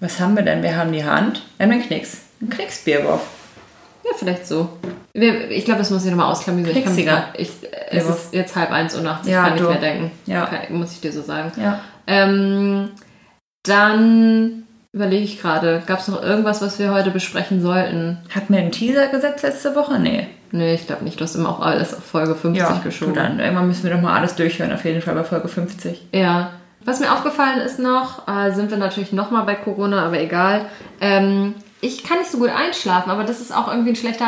[0.00, 0.62] Was haben wir denn?
[0.62, 1.42] Wir haben die Hand.
[1.60, 2.22] Haben den Knicks.
[2.40, 3.22] Ein Knicks-Bierwurf.
[4.04, 4.68] Ja, vielleicht so.
[5.12, 6.76] Ich glaube, das muss ich nochmal ausklamüsern.
[6.76, 7.06] Ich kann mich
[7.38, 7.60] ich, es
[7.90, 8.16] Bierwurf.
[8.24, 9.26] ist jetzt halb eins Uhr nachts.
[9.26, 9.68] Ich Ja, kann nicht du.
[9.70, 10.10] mehr denken.
[10.26, 10.44] Ja.
[10.44, 11.52] Okay, muss ich dir so sagen.
[11.60, 11.80] Ja.
[12.06, 12.90] Ähm,
[13.62, 18.18] dann überlege ich gerade, gab es noch irgendwas, was wir heute besprechen sollten?
[18.34, 19.98] Hatten wir einen Teaser gesetzt letzte Woche?
[19.98, 20.28] Nee.
[20.54, 21.18] Nee, ich glaube nicht.
[21.18, 23.12] Du hast immer auch alles auf Folge 50 Ja, geschoben.
[23.14, 26.00] dann irgendwann müssen wir doch mal alles durchhören, auf jeden Fall bei Folge 50.
[26.12, 26.50] Ja.
[26.84, 30.66] Was mir aufgefallen ist noch, äh, sind wir natürlich nochmal bei Corona, aber egal.
[31.00, 34.26] Ähm, ich kann nicht so gut einschlafen, aber das ist auch irgendwie ein schlechter.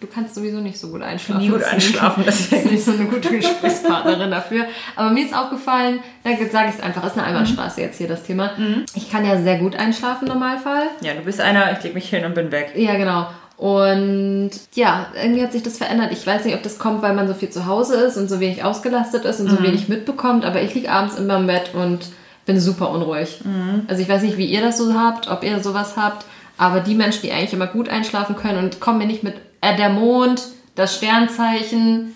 [0.00, 1.42] Du kannst sowieso nicht so gut einschlafen.
[1.42, 4.64] Nie gut einschlafen, Das ist nicht so eine gute Gesprächspartnerin dafür.
[4.96, 8.22] Aber mir ist aufgefallen, da sage ich es einfach, ist eine Einbahnstraße jetzt hier das
[8.22, 8.52] Thema.
[8.94, 10.84] Ich kann ja sehr gut einschlafen im Normalfall.
[11.02, 12.72] Ja, du bist einer, ich leg mich hin und bin weg.
[12.76, 13.26] Ja, genau.
[13.56, 16.12] Und ja, irgendwie hat sich das verändert.
[16.12, 18.38] Ich weiß nicht, ob das kommt, weil man so viel zu Hause ist und so
[18.38, 22.00] wenig ausgelastet ist und so wenig mitbekommt, aber ich liege abends immer im Bett und
[22.44, 23.40] bin super unruhig.
[23.88, 26.26] Also ich weiß nicht, wie ihr das so habt, ob ihr sowas habt,
[26.58, 29.74] aber die Menschen, die eigentlich immer gut einschlafen können und kommen mir nicht mit äh,
[29.76, 30.42] der Mond,
[30.74, 32.14] das Sternzeichen,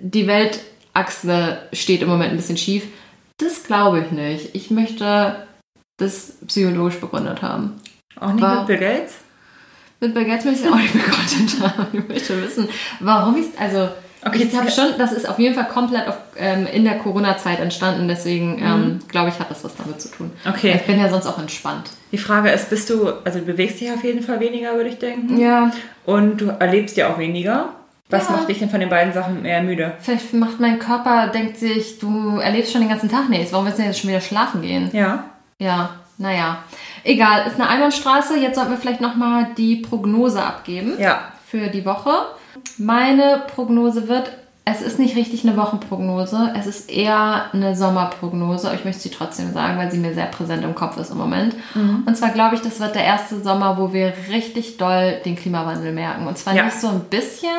[0.00, 2.86] die Weltachse steht im Moment ein bisschen schief.
[3.38, 4.54] Das glaube ich nicht.
[4.54, 5.34] Ich möchte
[5.96, 7.80] das psychologisch begründet haben.
[8.18, 9.14] Auch nicht War- mit Bill Gates?
[10.00, 11.86] Mit Baguette möchte ich auch nicht begründet haben.
[11.92, 12.68] Ich möchte wissen,
[13.00, 13.88] warum ich also
[14.22, 17.58] Okay, ich habe schon, das ist auf jeden Fall komplett auf, ähm, in der Corona-Zeit
[17.58, 20.30] entstanden, deswegen ähm, glaube ich, hat das was damit zu tun.
[20.46, 20.74] Okay.
[20.76, 21.88] Ich bin ja sonst auch entspannt.
[22.12, 24.98] Die Frage ist, bist du, also du bewegst dich auf jeden Fall weniger, würde ich
[24.98, 25.38] denken.
[25.38, 25.70] Ja.
[26.04, 27.70] Und du erlebst ja auch weniger.
[28.10, 28.32] Was Ja.
[28.32, 29.92] macht dich denn von den beiden Sachen mehr müde?
[30.00, 33.78] Vielleicht macht mein Körper, denkt sich, du erlebst schon den ganzen Tag nichts, warum willst
[33.78, 34.90] du denn jetzt schon wieder schlafen gehen?
[34.92, 35.24] Ja.
[35.58, 35.90] Ja,
[36.20, 36.58] naja.
[37.02, 38.38] Egal, ist eine Einbahnstraße.
[38.38, 40.92] Jetzt sollten wir vielleicht nochmal die Prognose abgeben.
[41.00, 41.18] Ja.
[41.46, 42.10] für die Woche.
[42.78, 44.30] Meine Prognose wird,
[44.64, 49.10] es ist nicht richtig eine Wochenprognose, es ist eher eine Sommerprognose, aber ich möchte sie
[49.10, 51.56] trotzdem sagen, weil sie mir sehr präsent im Kopf ist im Moment.
[51.74, 52.04] Mhm.
[52.06, 55.92] Und zwar glaube ich, das wird der erste Sommer, wo wir richtig doll den Klimawandel
[55.92, 56.26] merken.
[56.28, 56.64] Und zwar Ja.
[56.66, 57.50] nicht so ein bisschen,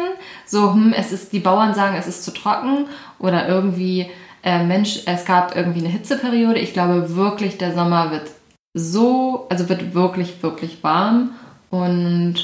[0.45, 2.85] so, hm, es ist, die Bauern sagen, es ist zu trocken
[3.19, 4.09] oder irgendwie,
[4.43, 6.59] äh, Mensch, es gab irgendwie eine Hitzeperiode.
[6.59, 8.23] Ich glaube wirklich, der Sommer wird
[8.73, 11.31] so, also wird wirklich, wirklich warm
[11.69, 12.35] und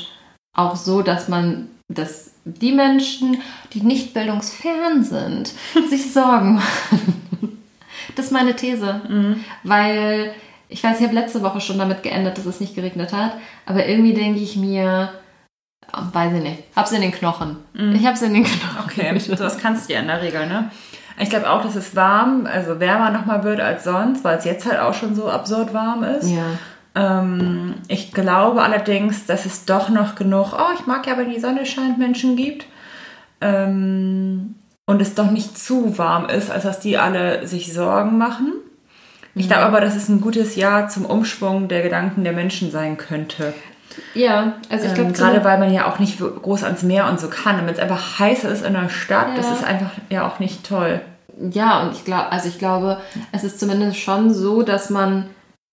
[0.53, 3.41] auch so, dass man, dass die Menschen,
[3.73, 5.53] die nicht bildungsfern sind,
[5.89, 7.61] sich Sorgen machen.
[8.15, 9.01] Das ist meine These.
[9.63, 10.33] Weil,
[10.69, 13.33] ich weiß, ich habe letzte Woche schon damit geendet, dass es nicht geregnet hat,
[13.65, 15.13] aber irgendwie denke ich mir,
[15.91, 17.57] weiß ich nicht, hab's in den Knochen.
[17.93, 18.83] Ich hab's in den Knochen.
[18.85, 20.71] Okay, sowas kannst du ja in der Regel, ne?
[21.19, 24.65] Ich glaube auch, dass es warm, also wärmer nochmal wird als sonst, weil es jetzt
[24.65, 26.29] halt auch schon so absurd warm ist.
[26.29, 26.45] Ja.
[26.95, 31.39] Ähm, ich glaube allerdings, dass es doch noch genug, oh, ich mag ja, wenn die
[31.39, 32.65] Sonne scheint, Menschen gibt.
[33.41, 34.55] Ähm,
[34.85, 38.53] und es doch nicht zu warm ist, als dass die alle sich Sorgen machen.
[39.35, 42.97] Ich glaube aber, dass es ein gutes Jahr zum Umschwung der Gedanken der Menschen sein
[42.97, 43.53] könnte.
[44.13, 47.07] Ja, also ich glaube, Ähm, gerade weil man ja auch nicht so groß ans Meer
[47.09, 47.59] und so kann.
[47.59, 49.53] Und wenn es einfach heißer ist in der Stadt, das Ja.
[49.53, 51.01] ist einfach ja auch nicht toll.
[51.51, 52.97] Ja, und ich glaube, also ich glaube,
[53.31, 55.27] es ist zumindest schon so, dass man,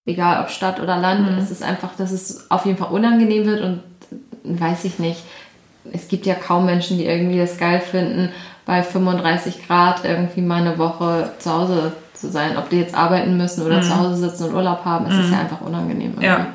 [0.07, 3.63] egal ob Stadt oder Land, es ist einfach, dass es auf jeden Fall unangenehm wird
[3.63, 3.81] und
[4.45, 5.23] weiß ich nicht.
[5.93, 8.31] Es gibt ja kaum Menschen, die irgendwie das geil finden,
[8.67, 12.57] bei 35 Grad irgendwie mal eine Woche zu Hause zu sein.
[12.57, 15.41] Ob die jetzt arbeiten müssen oder zu Hause sitzen und Urlaub haben, es ist ja
[15.41, 16.11] einfach unangenehm.
[16.13, 16.27] irgendwie.
[16.27, 16.47] Ja.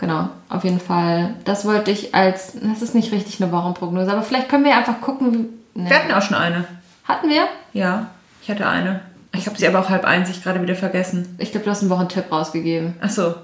[0.00, 1.34] Genau, auf jeden Fall.
[1.44, 5.02] Das wollte ich als, das ist nicht richtig eine Wochenprognose, aber vielleicht können wir einfach
[5.02, 5.34] gucken,
[5.74, 5.80] wie.
[5.82, 5.90] Ne.
[5.90, 6.64] Wir hatten auch schon eine.
[7.04, 7.46] Hatten wir?
[7.74, 8.06] Ja,
[8.42, 9.00] ich hatte eine.
[9.34, 11.36] Ich habe sie aber auch halb eins, ich gerade wieder vergessen.
[11.38, 12.94] Ich glaube, du hast einen Wochentipp rausgegeben.
[13.02, 13.34] Ach so.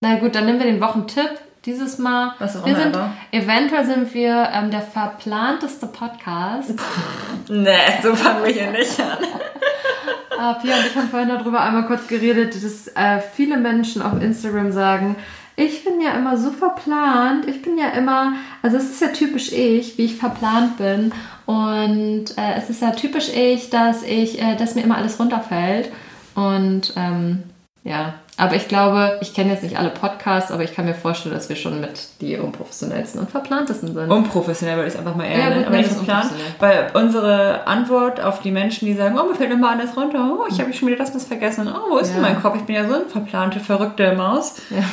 [0.00, 1.30] Na gut, dann nehmen wir den Wochentipp.
[1.66, 2.32] Dieses Mal.
[2.38, 2.96] Was auch wir immer sind.
[3.32, 6.72] Eventuell sind wir ähm, der verplanteste Podcast.
[7.50, 7.68] Nee,
[8.02, 9.18] so fangen wir hier nicht an.
[9.22, 14.22] äh, Pia und ich haben vorhin darüber einmal kurz geredet, dass äh, viele Menschen auf
[14.22, 15.16] Instagram sagen,
[15.60, 17.46] ich bin ja immer so verplant.
[17.46, 18.32] Ich bin ja immer,
[18.62, 21.12] also es ist ja typisch ich, wie ich verplant bin.
[21.46, 25.90] Und äh, es ist ja typisch ich, dass ich, äh, dass mir immer alles runterfällt.
[26.34, 27.42] Und ähm,
[27.84, 31.34] ja, aber ich glaube, ich kenne jetzt nicht alle Podcasts, aber ich kann mir vorstellen,
[31.34, 34.10] dass wir schon mit die unprofessionellsten und verplantesten sind.
[34.10, 36.30] Unprofessionell würde ich es einfach mal eher Ja, gut, nennen, aber nicht verplant.
[36.58, 40.46] Weil unsere Antwort auf die Menschen, die sagen, oh, mir fällt immer alles runter, oh,
[40.48, 42.30] ich habe schon wieder das was vergessen, oh, wo ist denn Ja.
[42.30, 42.56] mein Kopf?
[42.56, 44.54] Ich bin ja so eine verplante, verrückte Maus.
[44.70, 44.84] Ja.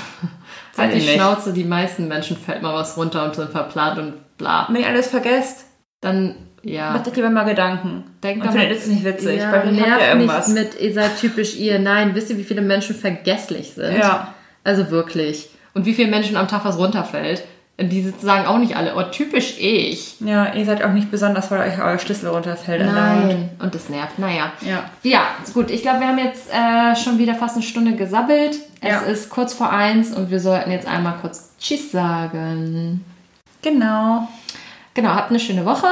[0.77, 1.13] Halt die nicht.
[1.13, 4.67] Schnauze, die meisten Menschen fällt mal was runter und sind verplant und bla.
[4.69, 5.65] Wenn ihr alles vergesst,
[6.01, 6.91] Dann, ja.
[6.91, 8.03] macht euch lieber mal Gedanken.
[8.23, 10.47] Denkt und findet mal- es nicht witzig, ja, weil nervt irgendwas.
[10.49, 11.79] nicht mit, ihr seid typisch ihr.
[11.79, 13.97] Nein, wisst ihr, wie viele Menschen vergesslich sind?
[13.97, 14.33] Ja.
[14.63, 15.49] Also wirklich.
[15.73, 17.43] Und wie viele Menschen am Tag was runterfällt?
[17.79, 20.19] Die sagen auch nicht alle, oh, typisch ich.
[20.19, 22.83] Ja, ihr seid auch nicht besonders, weil euch euer Schlüssel runterfällt.
[22.83, 23.49] Nein.
[23.59, 24.17] Und das nervt.
[24.17, 24.51] Naja.
[24.61, 24.85] Ja.
[25.03, 25.69] Ja, ist gut.
[25.69, 28.57] Ich glaube, wir haben jetzt äh, schon wieder fast eine Stunde gesabbelt.
[28.81, 28.99] Es Ja.
[29.01, 33.05] ist kurz vor eins und wir sollten jetzt einmal kurz Tschüss sagen.
[33.61, 34.27] Genau.
[34.95, 35.87] Genau, habt eine schöne Woche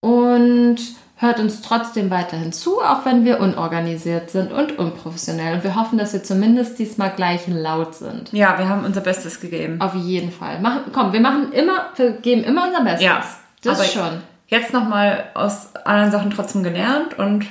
[0.00, 0.76] und
[1.16, 5.54] hört uns trotzdem weiterhin zu, auch wenn wir unorganisiert sind und unprofessionell.
[5.54, 8.32] Und wir hoffen, dass wir zumindest diesmal gleich laut sind.
[8.32, 9.80] Ja, wir haben unser Bestes gegeben.
[9.80, 10.60] Auf jeden Fall.
[10.60, 13.02] Machen, komm, wir machen immer, wir geben immer unser Bestes.
[13.04, 13.24] Ja,
[13.62, 14.22] das schon.
[14.48, 17.46] Jetzt nochmal aus anderen Sachen trotzdem gelernt und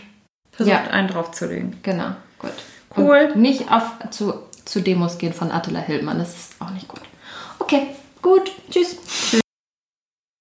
[0.51, 0.91] versucht Ja.
[0.91, 1.77] einen draufzulegen.
[1.81, 2.51] Genau, gut.
[2.95, 3.31] Cool.
[3.33, 4.33] Und nicht auf, zu,
[4.65, 7.01] zu Demos gehen von Attila Hildmann, das ist auch nicht gut.
[7.59, 7.87] Okay,
[8.21, 8.97] gut, tschüss.